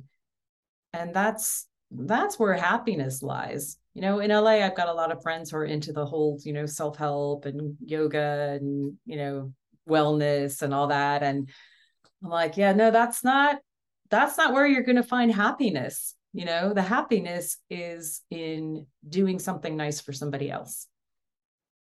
and 0.92 1.14
that's 1.14 1.66
that's 1.90 2.38
where 2.38 2.54
happiness 2.54 3.22
lies. 3.22 3.76
You 3.94 4.02
know, 4.02 4.20
in 4.20 4.30
LA, 4.30 4.64
I've 4.64 4.76
got 4.76 4.88
a 4.88 4.94
lot 4.94 5.10
of 5.10 5.22
friends 5.22 5.50
who 5.50 5.56
are 5.58 5.64
into 5.64 5.92
the 5.92 6.06
whole 6.06 6.38
you 6.44 6.52
know 6.52 6.66
self 6.66 6.96
help 6.96 7.46
and 7.46 7.76
yoga 7.84 8.58
and 8.60 8.96
you 9.04 9.16
know 9.16 9.52
wellness 9.88 10.62
and 10.62 10.72
all 10.74 10.88
that, 10.88 11.22
and 11.22 11.48
I'm 12.22 12.30
like, 12.30 12.56
yeah, 12.56 12.72
no, 12.72 12.90
that's 12.90 13.24
not 13.24 13.58
that's 14.10 14.38
not 14.38 14.52
where 14.52 14.66
you're 14.66 14.82
going 14.82 14.96
to 14.96 15.02
find 15.02 15.32
happiness 15.32 16.14
you 16.32 16.44
know 16.44 16.72
the 16.72 16.82
happiness 16.82 17.58
is 17.70 18.22
in 18.30 18.86
doing 19.08 19.38
something 19.38 19.76
nice 19.76 20.00
for 20.00 20.12
somebody 20.12 20.50
else 20.50 20.86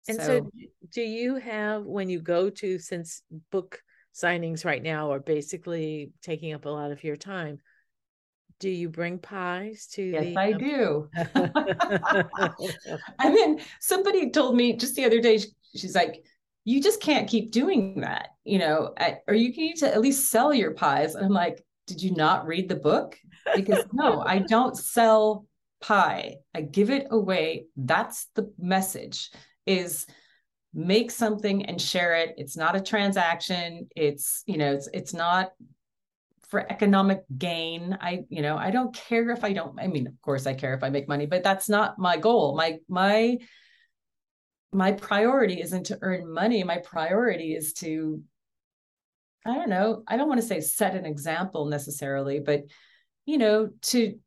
and 0.08 0.16
so, 0.18 0.24
so 0.24 0.50
do 0.92 1.02
you 1.02 1.36
have 1.36 1.84
when 1.84 2.08
you 2.08 2.20
go 2.20 2.50
to 2.50 2.78
since 2.78 3.22
book 3.50 3.82
signings 4.14 4.64
right 4.64 4.82
now 4.82 5.12
are 5.12 5.20
basically 5.20 6.12
taking 6.22 6.52
up 6.52 6.64
a 6.64 6.68
lot 6.68 6.90
of 6.90 7.04
your 7.04 7.16
time 7.16 7.58
do 8.58 8.68
you 8.68 8.88
bring 8.88 9.18
pies 9.18 9.86
to 9.86 10.02
yes 10.02 10.24
the, 10.24 10.36
i 10.36 10.52
um... 10.52 10.58
do 10.58 11.08
i 13.18 13.30
mean 13.30 13.60
somebody 13.80 14.30
told 14.30 14.56
me 14.56 14.76
just 14.76 14.96
the 14.96 15.04
other 15.04 15.20
day 15.20 15.38
she's 15.76 15.94
like 15.94 16.24
you 16.64 16.82
just 16.82 17.00
can't 17.00 17.28
keep 17.28 17.52
doing 17.52 18.00
that 18.00 18.30
you 18.44 18.58
know 18.58 18.94
or 19.28 19.34
you 19.34 19.50
need 19.50 19.76
to 19.76 19.86
at 19.86 20.00
least 20.00 20.30
sell 20.30 20.52
your 20.52 20.72
pies 20.72 21.14
and 21.14 21.24
i'm 21.24 21.32
like 21.32 21.64
did 21.88 22.02
you 22.02 22.14
not 22.14 22.46
read 22.46 22.68
the 22.68 22.76
book? 22.76 23.18
Because 23.56 23.84
no, 23.92 24.20
I 24.20 24.40
don't 24.40 24.76
sell 24.76 25.46
pie. 25.80 26.36
I 26.54 26.60
give 26.60 26.90
it 26.90 27.06
away. 27.10 27.64
That's 27.76 28.28
the 28.34 28.52
message 28.58 29.30
is 29.68 30.06
make 30.74 31.10
something 31.10 31.66
and 31.66 31.80
share 31.80 32.14
it. 32.16 32.34
It's 32.36 32.56
not 32.56 32.76
a 32.76 32.80
transaction. 32.80 33.88
It's, 33.94 34.42
you 34.46 34.58
know, 34.58 34.72
it's 34.72 34.88
it's 34.92 35.14
not 35.14 35.52
for 36.48 36.60
economic 36.72 37.24
gain. 37.36 37.98
I, 38.00 38.24
you 38.28 38.42
know, 38.42 38.56
I 38.56 38.70
don't 38.70 38.94
care 38.94 39.30
if 39.30 39.44
I 39.44 39.52
don't, 39.52 39.78
I 39.78 39.86
mean, 39.86 40.06
of 40.06 40.20
course 40.22 40.46
I 40.46 40.54
care 40.54 40.74
if 40.74 40.82
I 40.82 40.88
make 40.88 41.08
money, 41.08 41.26
but 41.26 41.42
that's 41.42 41.68
not 41.68 41.98
my 41.98 42.16
goal. 42.16 42.56
My 42.56 42.78
my 42.88 43.38
my 44.72 44.92
priority 44.92 45.60
isn't 45.60 45.84
to 45.86 45.98
earn 46.02 46.32
money. 46.32 46.62
My 46.64 46.78
priority 46.78 47.54
is 47.54 47.72
to 47.74 48.22
I 49.46 49.54
don't 49.54 49.70
know, 49.70 50.02
I 50.06 50.16
don't 50.16 50.28
want 50.28 50.40
to 50.40 50.46
say 50.46 50.60
set 50.60 50.94
an 50.94 51.06
example 51.06 51.66
necessarily, 51.66 52.40
but 52.40 52.64
you 53.24 53.38
know, 53.38 53.70
to 53.82 54.18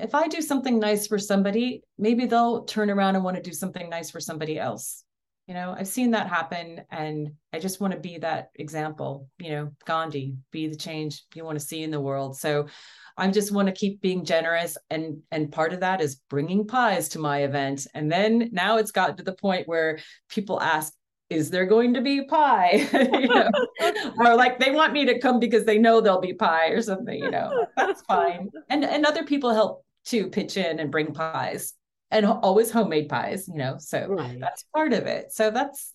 if 0.00 0.14
I 0.14 0.28
do 0.28 0.40
something 0.40 0.78
nice 0.78 1.06
for 1.06 1.18
somebody, 1.18 1.82
maybe 1.98 2.26
they'll 2.26 2.64
turn 2.64 2.90
around 2.90 3.16
and 3.16 3.24
want 3.24 3.36
to 3.36 3.42
do 3.42 3.52
something 3.52 3.88
nice 3.88 4.10
for 4.10 4.20
somebody 4.20 4.58
else. 4.58 5.04
You 5.46 5.54
know, 5.54 5.74
I've 5.76 5.88
seen 5.88 6.12
that 6.12 6.28
happen 6.28 6.82
and 6.90 7.32
I 7.52 7.58
just 7.58 7.80
want 7.80 7.92
to 7.92 7.98
be 7.98 8.18
that 8.18 8.50
example, 8.54 9.28
you 9.38 9.50
know, 9.50 9.72
Gandhi, 9.84 10.34
be 10.52 10.68
the 10.68 10.76
change 10.76 11.24
you 11.34 11.44
want 11.44 11.58
to 11.58 11.64
see 11.64 11.82
in 11.82 11.90
the 11.90 12.00
world. 12.00 12.38
So 12.38 12.68
I 13.16 13.28
just 13.30 13.50
want 13.50 13.66
to 13.66 13.74
keep 13.74 14.00
being 14.00 14.24
generous 14.24 14.78
and 14.90 15.18
and 15.32 15.50
part 15.50 15.72
of 15.72 15.80
that 15.80 16.00
is 16.00 16.20
bringing 16.30 16.66
pies 16.66 17.08
to 17.10 17.18
my 17.18 17.42
event. 17.42 17.86
And 17.94 18.10
then 18.10 18.50
now 18.52 18.76
it's 18.76 18.92
gotten 18.92 19.16
to 19.16 19.24
the 19.24 19.34
point 19.34 19.66
where 19.66 19.98
people 20.28 20.60
ask, 20.60 20.92
is 21.30 21.50
there 21.50 21.66
going 21.66 21.94
to 21.94 22.00
be 22.00 22.24
pie? 22.24 22.88
you 22.92 23.28
know? 23.28 23.50
or 24.18 24.34
like 24.36 24.58
they 24.58 24.70
want 24.70 24.92
me 24.92 25.04
to 25.06 25.18
come 25.18 25.38
because 25.38 25.64
they 25.64 25.78
know 25.78 26.00
there'll 26.00 26.20
be 26.20 26.34
pie 26.34 26.68
or 26.68 26.82
something, 26.82 27.18
you 27.18 27.30
know, 27.30 27.66
that's 27.76 28.02
fine. 28.08 28.50
And 28.68 28.84
and 28.84 29.04
other 29.06 29.24
people 29.24 29.52
help 29.52 29.84
to 30.10 30.28
pitch 30.28 30.56
in 30.56 30.78
and 30.78 30.90
bring 30.90 31.12
pies 31.12 31.74
and 32.10 32.26
always 32.26 32.70
homemade 32.70 33.08
pies, 33.08 33.48
you 33.48 33.56
know, 33.56 33.76
so 33.78 34.06
right. 34.08 34.38
that's 34.40 34.64
part 34.74 34.92
of 34.92 35.06
it. 35.06 35.32
So 35.32 35.50
that's, 35.50 35.94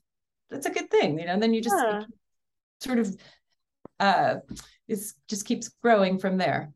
that's 0.50 0.66
a 0.66 0.72
good 0.72 0.90
thing, 0.90 1.20
you 1.20 1.26
know, 1.26 1.34
and 1.34 1.44
then 1.44 1.54
you 1.54 1.62
just 1.62 1.76
yeah. 1.78 2.04
sort 2.80 3.00
of, 3.00 3.16
uh, 4.00 4.36
it's 4.88 5.16
just 5.28 5.46
keeps 5.46 5.70
growing 5.82 6.20
from 6.20 6.38
there. 6.38 6.72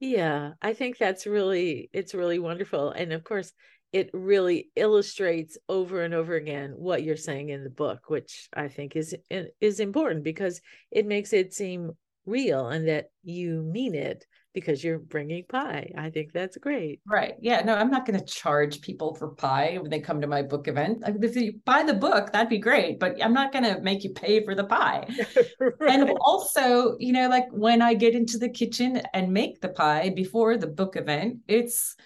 Yeah, 0.00 0.52
I 0.62 0.72
think 0.72 0.98
that's 0.98 1.26
really, 1.26 1.90
it's 1.92 2.14
really 2.14 2.38
wonderful. 2.38 2.90
And 2.90 3.12
of 3.12 3.22
course, 3.22 3.52
it 3.92 4.10
really 4.12 4.70
illustrates 4.76 5.58
over 5.68 6.02
and 6.02 6.14
over 6.14 6.34
again 6.34 6.72
what 6.76 7.02
you're 7.02 7.16
saying 7.16 7.48
in 7.48 7.64
the 7.64 7.70
book 7.70 8.08
which 8.08 8.48
i 8.54 8.68
think 8.68 8.94
is 8.94 9.14
is 9.60 9.80
important 9.80 10.22
because 10.22 10.60
it 10.90 11.06
makes 11.06 11.32
it 11.32 11.52
seem 11.52 11.90
real 12.26 12.68
and 12.68 12.88
that 12.88 13.06
you 13.24 13.62
mean 13.62 13.94
it 13.94 14.24
because 14.52 14.82
you're 14.82 14.98
bringing 14.98 15.44
pie 15.48 15.90
i 15.96 16.10
think 16.10 16.32
that's 16.32 16.56
great 16.56 17.00
right 17.06 17.34
yeah 17.40 17.62
no 17.62 17.74
i'm 17.74 17.90
not 17.90 18.06
going 18.06 18.18
to 18.18 18.24
charge 18.24 18.80
people 18.80 19.14
for 19.14 19.28
pie 19.28 19.78
when 19.80 19.90
they 19.90 20.00
come 20.00 20.20
to 20.20 20.26
my 20.26 20.42
book 20.42 20.68
event 20.68 21.02
if 21.06 21.36
you 21.36 21.54
buy 21.64 21.82
the 21.82 21.94
book 21.94 22.32
that'd 22.32 22.48
be 22.48 22.58
great 22.58 22.98
but 22.98 23.22
i'm 23.22 23.34
not 23.34 23.52
going 23.52 23.64
to 23.64 23.80
make 23.80 24.04
you 24.04 24.10
pay 24.10 24.44
for 24.44 24.54
the 24.54 24.64
pie 24.64 25.06
right. 25.60 25.74
and 25.88 26.10
also 26.20 26.96
you 26.98 27.12
know 27.12 27.28
like 27.28 27.46
when 27.52 27.80
i 27.82 27.94
get 27.94 28.14
into 28.14 28.38
the 28.38 28.48
kitchen 28.48 29.00
and 29.14 29.32
make 29.32 29.60
the 29.60 29.68
pie 29.68 30.10
before 30.10 30.56
the 30.56 30.66
book 30.66 30.96
event 30.96 31.38
it's 31.46 31.96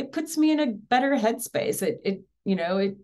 it 0.00 0.12
puts 0.12 0.36
me 0.36 0.50
in 0.50 0.60
a 0.60 0.66
better 0.66 1.14
headspace. 1.14 1.82
It 1.82 2.00
it 2.04 2.22
you 2.44 2.56
know 2.56 2.78
it 2.78 2.96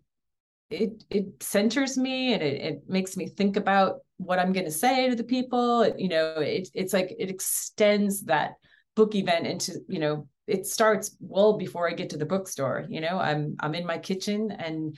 it 0.70 1.04
it 1.10 1.42
centers 1.42 1.96
me 1.96 2.32
and 2.32 2.42
it, 2.42 2.60
it 2.60 2.82
makes 2.88 3.16
me 3.16 3.28
think 3.28 3.56
about 3.56 3.98
what 4.16 4.38
I'm 4.38 4.52
going 4.52 4.64
to 4.64 4.72
say 4.72 5.08
to 5.10 5.14
the 5.14 5.24
people. 5.24 5.82
It, 5.82 5.98
you 5.98 6.08
know, 6.08 6.34
it, 6.38 6.68
it's 6.74 6.92
like 6.92 7.14
it 7.18 7.30
extends 7.30 8.22
that 8.22 8.54
book 8.96 9.14
event 9.14 9.46
into 9.46 9.80
you 9.88 10.00
know 10.00 10.26
it 10.46 10.66
starts 10.66 11.16
well 11.20 11.58
before 11.58 11.88
I 11.88 11.92
get 11.92 12.10
to 12.10 12.16
the 12.16 12.26
bookstore. 12.26 12.86
You 12.88 13.00
know, 13.00 13.18
I'm 13.18 13.56
I'm 13.60 13.74
in 13.74 13.86
my 13.86 13.98
kitchen 13.98 14.50
and 14.50 14.96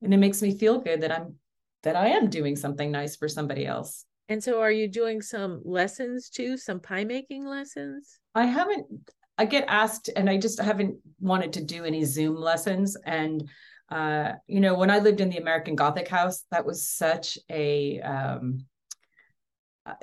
and 0.00 0.14
it 0.14 0.18
makes 0.18 0.40
me 0.42 0.56
feel 0.56 0.80
good 0.80 1.02
that 1.02 1.12
I'm 1.12 1.34
that 1.82 1.96
I 1.96 2.08
am 2.08 2.30
doing 2.30 2.56
something 2.56 2.90
nice 2.90 3.16
for 3.16 3.28
somebody 3.28 3.66
else. 3.66 4.04
And 4.28 4.42
so 4.42 4.60
are 4.60 4.70
you 4.70 4.88
doing 4.88 5.20
some 5.20 5.60
lessons 5.64 6.30
too, 6.30 6.56
some 6.56 6.80
pie 6.80 7.04
making 7.04 7.44
lessons? 7.44 8.18
I 8.34 8.46
haven't 8.46 8.86
I 9.38 9.46
get 9.46 9.64
asked, 9.68 10.10
and 10.14 10.28
I 10.28 10.36
just 10.36 10.60
haven't 10.60 10.96
wanted 11.20 11.54
to 11.54 11.64
do 11.64 11.84
any 11.84 12.04
Zoom 12.04 12.36
lessons. 12.36 12.96
And 13.04 13.48
uh, 13.90 14.32
you 14.46 14.60
know, 14.60 14.74
when 14.74 14.90
I 14.90 14.98
lived 14.98 15.20
in 15.20 15.30
the 15.30 15.38
American 15.38 15.74
Gothic 15.74 16.08
house, 16.08 16.44
that 16.50 16.64
was 16.64 16.88
such 16.88 17.38
a 17.50 18.00
um, 18.00 18.64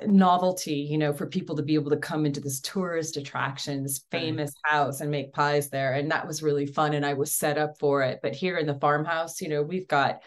novelty, 0.06 0.74
you 0.74 0.98
know, 0.98 1.12
for 1.12 1.26
people 1.26 1.56
to 1.56 1.62
be 1.62 1.74
able 1.74 1.90
to 1.90 1.96
come 1.96 2.26
into 2.26 2.40
this 2.40 2.60
tourist 2.60 3.16
attraction, 3.16 3.82
this 3.82 4.04
famous 4.10 4.52
right. 4.64 4.72
house, 4.72 5.00
and 5.00 5.10
make 5.10 5.32
pies 5.32 5.70
there, 5.70 5.94
and 5.94 6.10
that 6.10 6.26
was 6.26 6.42
really 6.42 6.66
fun. 6.66 6.94
And 6.94 7.04
I 7.04 7.14
was 7.14 7.32
set 7.32 7.58
up 7.58 7.78
for 7.78 8.02
it. 8.02 8.20
But 8.22 8.34
here 8.34 8.58
in 8.58 8.66
the 8.66 8.78
farmhouse, 8.78 9.40
you 9.40 9.48
know, 9.48 9.62
we've 9.62 9.88
got 9.88 10.22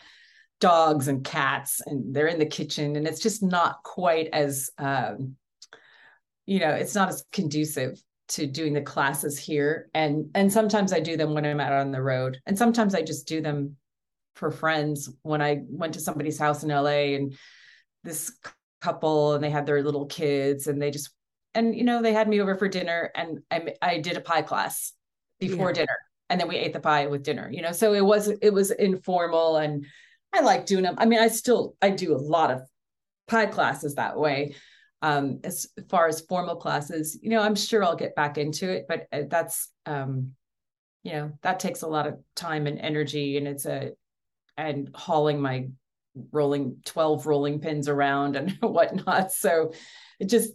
dogs 0.60 1.08
and 1.08 1.24
cats, 1.24 1.82
and 1.86 2.16
they're 2.16 2.28
in 2.28 2.40
the 2.40 2.46
kitchen, 2.46 2.96
and 2.96 3.08
it's 3.08 3.22
just 3.22 3.44
not 3.44 3.84
quite 3.84 4.30
as 4.34 4.70
um, 4.78 5.36
you 6.46 6.60
know, 6.60 6.72
it's 6.72 6.96
not 6.96 7.10
as 7.10 7.24
conducive 7.32 8.02
to 8.30 8.48
doing 8.48 8.74
the 8.74 8.82
classes 8.82 9.38
here 9.38 9.90
and 9.94 10.30
and 10.34 10.52
sometimes 10.52 10.94
i 10.94 11.00
do 11.00 11.18
them 11.18 11.34
when 11.34 11.46
i'm 11.46 11.60
out 11.60 11.74
on 11.74 11.92
the 11.92 12.02
road 12.02 12.40
and 12.46 12.58
sometimes 12.58 12.96
i 12.96 13.02
just 13.02 13.28
do 13.28 13.42
them 13.42 13.76
for 14.36 14.50
friends 14.50 15.10
when 15.24 15.42
i 15.42 15.60
went 15.68 15.94
to 15.94 16.00
somebody's 16.00 16.40
house 16.40 16.64
in 16.64 16.70
la 16.70 16.86
and 16.86 17.36
this 18.06 18.32
couple 18.84 19.34
and 19.34 19.44
they 19.44 19.50
had 19.50 19.66
their 19.66 19.82
little 19.82 20.06
kids 20.06 20.68
and 20.68 20.82
they 20.82 20.92
just 20.92 21.10
and 21.56 21.76
you 21.76 21.84
know 21.84 22.02
they 22.02 22.14
had 22.14 22.28
me 22.28 22.42
over 22.42 22.56
for 22.56 22.68
dinner 22.68 23.12
and 23.16 23.40
i, 23.50 23.74
I 23.82 24.00
did 24.00 24.18
a 24.18 24.22
pie 24.22 24.42
class 24.42 24.94
before 25.40 25.70
yeah. 25.70 25.74
dinner 25.74 25.98
and 26.30 26.40
then 26.40 26.48
we 26.48 26.58
ate 26.58 26.74
the 26.74 26.80
pie 26.80 27.08
with 27.08 27.24
dinner 27.24 27.50
you 27.52 27.62
know 27.62 27.72
so 27.72 27.94
it 27.94 28.04
was 28.04 28.28
it 28.28 28.52
was 28.52 28.72
informal 28.72 29.58
and 29.58 29.86
i 30.34 30.42
like 30.42 30.66
doing 30.66 30.84
them 30.84 30.96
i 30.98 31.06
mean 31.06 31.20
i 31.20 31.28
still 31.28 31.76
i 31.82 31.90
do 31.90 32.14
a 32.14 32.18
lot 32.18 32.52
of 32.52 32.62
pie 33.28 33.46
classes 33.46 33.96
that 33.96 34.18
way 34.18 34.54
um, 35.04 35.42
as 35.44 35.68
far 35.90 36.08
as 36.08 36.22
formal 36.22 36.56
classes, 36.56 37.20
you 37.22 37.30
know, 37.30 37.42
I'm 37.42 37.56
sure 37.56 37.84
I'll 37.84 37.98
get 37.98 38.16
back 38.16 38.38
into 38.38 38.72
it, 38.72 38.86
but 38.88 39.06
uh, 39.12 39.24
that's, 39.28 39.70
um, 39.86 40.32
you 41.04 41.12
know, 41.12 41.34
that 41.42 41.60
takes 41.60 41.82
a 41.82 41.88
lot 41.88 42.08
of 42.08 42.20
time 42.38 42.68
and 42.68 42.80
energy 42.80 43.36
and 43.36 43.46
it's 43.46 43.66
a, 43.66 43.92
and 44.56 44.90
hauling 44.96 45.42
my 45.42 45.68
rolling 46.32 46.78
12 46.86 47.26
rolling 47.26 47.60
pins 47.60 47.88
around 47.88 48.36
and 48.36 48.52
whatnot. 48.62 49.32
So 49.32 49.74
it 50.20 50.30
just, 50.30 50.52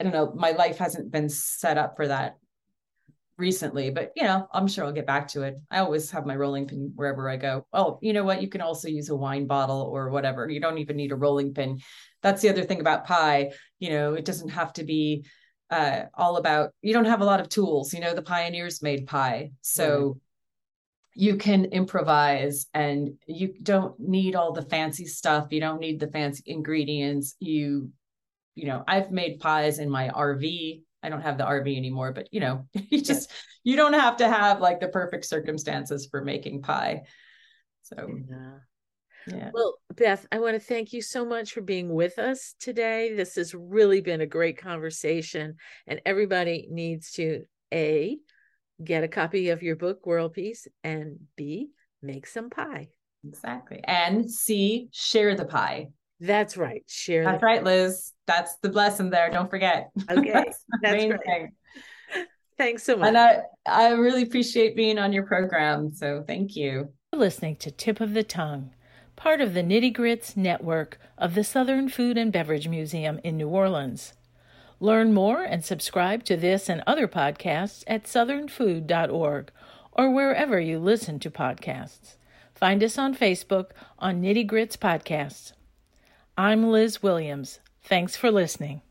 I 0.00 0.04
don't 0.04 0.12
know, 0.12 0.32
my 0.34 0.52
life 0.52 0.78
hasn't 0.78 1.10
been 1.10 1.28
set 1.28 1.78
up 1.78 1.96
for 1.96 2.08
that 2.08 2.36
recently, 3.36 3.90
but 3.90 4.12
you 4.16 4.24
know, 4.24 4.46
I'm 4.52 4.66
sure 4.66 4.84
I'll 4.84 4.92
get 4.92 5.06
back 5.06 5.28
to 5.28 5.42
it. 5.42 5.56
I 5.70 5.78
always 5.78 6.10
have 6.10 6.26
my 6.26 6.36
rolling 6.36 6.66
pin 6.66 6.92
wherever 6.94 7.30
I 7.30 7.36
go. 7.36 7.66
Oh, 7.72 7.98
you 8.02 8.12
know 8.12 8.24
what? 8.24 8.42
You 8.42 8.48
can 8.48 8.60
also 8.60 8.88
use 8.88 9.08
a 9.08 9.16
wine 9.16 9.46
bottle 9.46 9.82
or 9.82 10.10
whatever. 10.10 10.48
You 10.48 10.60
don't 10.60 10.78
even 10.78 10.96
need 10.96 11.12
a 11.12 11.16
rolling 11.16 11.54
pin. 11.54 11.78
That's 12.22 12.42
the 12.42 12.48
other 12.48 12.64
thing 12.64 12.80
about 12.80 13.06
pie. 13.06 13.52
You 13.78 13.90
know, 13.90 14.14
it 14.14 14.24
doesn't 14.24 14.50
have 14.50 14.72
to 14.74 14.84
be 14.84 15.24
uh, 15.70 16.04
all 16.14 16.36
about, 16.36 16.70
you 16.82 16.92
don't 16.92 17.04
have 17.04 17.20
a 17.20 17.24
lot 17.26 17.40
of 17.40 17.48
tools. 17.48 17.94
You 17.94 18.00
know, 18.00 18.14
the 18.14 18.22
pioneers 18.22 18.82
made 18.82 19.06
pie. 19.06 19.52
So. 19.62 20.20
You 21.18 21.36
can 21.36 21.66
improvise 21.66 22.66
and 22.74 23.14
you 23.26 23.54
don't 23.62 23.98
need 23.98 24.36
all 24.36 24.52
the 24.52 24.62
fancy 24.62 25.06
stuff. 25.06 25.48
You 25.50 25.60
don't 25.60 25.80
need 25.80 25.98
the 25.98 26.08
fancy 26.08 26.44
ingredients. 26.46 27.34
You, 27.40 27.90
you 28.54 28.66
know, 28.66 28.84
I've 28.86 29.10
made 29.10 29.40
pies 29.40 29.78
in 29.80 29.90
my 29.90 30.08
RV 30.08 30.82
I 31.02 31.08
don't 31.08 31.22
have 31.22 31.38
the 31.38 31.44
RV 31.44 31.76
anymore, 31.76 32.12
but 32.12 32.28
you 32.32 32.40
know, 32.40 32.66
you 32.90 33.00
just 33.00 33.30
you 33.64 33.76
don't 33.76 33.92
have 33.92 34.16
to 34.18 34.28
have 34.28 34.60
like 34.60 34.80
the 34.80 34.88
perfect 34.88 35.24
circumstances 35.26 36.08
for 36.10 36.22
making 36.24 36.62
pie. 36.62 37.02
So 37.82 37.96
yeah. 38.28 38.58
Yeah. 39.26 39.50
Well, 39.52 39.74
Beth, 39.94 40.26
I 40.32 40.38
want 40.38 40.54
to 40.54 40.60
thank 40.60 40.94
you 40.94 41.02
so 41.02 41.22
much 41.22 41.52
for 41.52 41.60
being 41.60 41.92
with 41.92 42.18
us 42.18 42.54
today. 42.58 43.14
This 43.14 43.34
has 43.34 43.54
really 43.54 44.00
been 44.00 44.22
a 44.22 44.26
great 44.26 44.56
conversation, 44.56 45.56
and 45.86 46.00
everybody 46.06 46.66
needs 46.70 47.12
to 47.12 47.42
A, 47.72 48.16
get 48.82 49.04
a 49.04 49.08
copy 49.08 49.50
of 49.50 49.62
your 49.62 49.76
book, 49.76 50.06
World 50.06 50.34
Piece, 50.34 50.66
and 50.84 51.18
B, 51.36 51.70
make 52.02 52.26
some 52.26 52.50
pie. 52.50 52.88
Exactly. 53.26 53.80
And 53.84 54.30
C, 54.30 54.88
share 54.92 55.34
the 55.34 55.44
pie. 55.44 55.88
That's 56.20 56.56
right. 56.56 56.82
Share. 56.86 57.24
That's 57.24 57.42
right, 57.42 57.62
Liz. 57.62 58.12
That's 58.26 58.56
the 58.62 58.68
blessing 58.68 59.10
there. 59.10 59.30
Don't 59.30 59.50
forget. 59.50 59.90
Okay. 60.10 60.32
That's, 60.32 60.64
That's 60.82 60.96
main 60.96 61.10
right. 61.12 61.20
thing. 61.24 61.52
Thanks 62.56 62.82
so 62.82 62.96
much. 62.96 63.08
And 63.08 63.18
I, 63.18 63.42
I 63.66 63.90
really 63.90 64.22
appreciate 64.22 64.74
being 64.74 64.98
on 64.98 65.12
your 65.12 65.26
program. 65.26 65.92
So 65.92 66.24
thank 66.26 66.56
you. 66.56 66.88
You're 67.12 67.20
listening 67.20 67.56
to 67.56 67.70
Tip 67.70 68.00
of 68.00 68.14
the 68.14 68.24
Tongue, 68.24 68.72
part 69.14 69.40
of 69.40 69.54
the 69.54 69.62
Nitty 69.62 69.94
Grits 69.94 70.36
network 70.36 70.98
of 71.16 71.34
the 71.34 71.44
Southern 71.44 71.88
Food 71.88 72.18
and 72.18 72.32
Beverage 72.32 72.66
Museum 72.66 73.20
in 73.22 73.36
New 73.36 73.48
Orleans. 73.48 74.14
Learn 74.80 75.12
more 75.12 75.42
and 75.42 75.64
subscribe 75.64 76.24
to 76.24 76.36
this 76.36 76.68
and 76.68 76.82
other 76.86 77.08
podcasts 77.08 77.82
at 77.86 78.04
southernfood.org 78.04 79.50
or 79.92 80.10
wherever 80.10 80.60
you 80.60 80.78
listen 80.78 81.18
to 81.20 81.30
podcasts. 81.30 82.14
Find 82.54 82.82
us 82.82 82.96
on 82.96 83.14
Facebook 83.14 83.70
on 83.98 84.22
Nitty 84.22 84.46
Grits 84.46 84.76
Podcasts. 84.76 85.52
I'm 86.36 86.70
Liz 86.70 87.02
Williams. 87.02 87.58
Thanks 87.82 88.16
for 88.16 88.30
listening. 88.30 88.82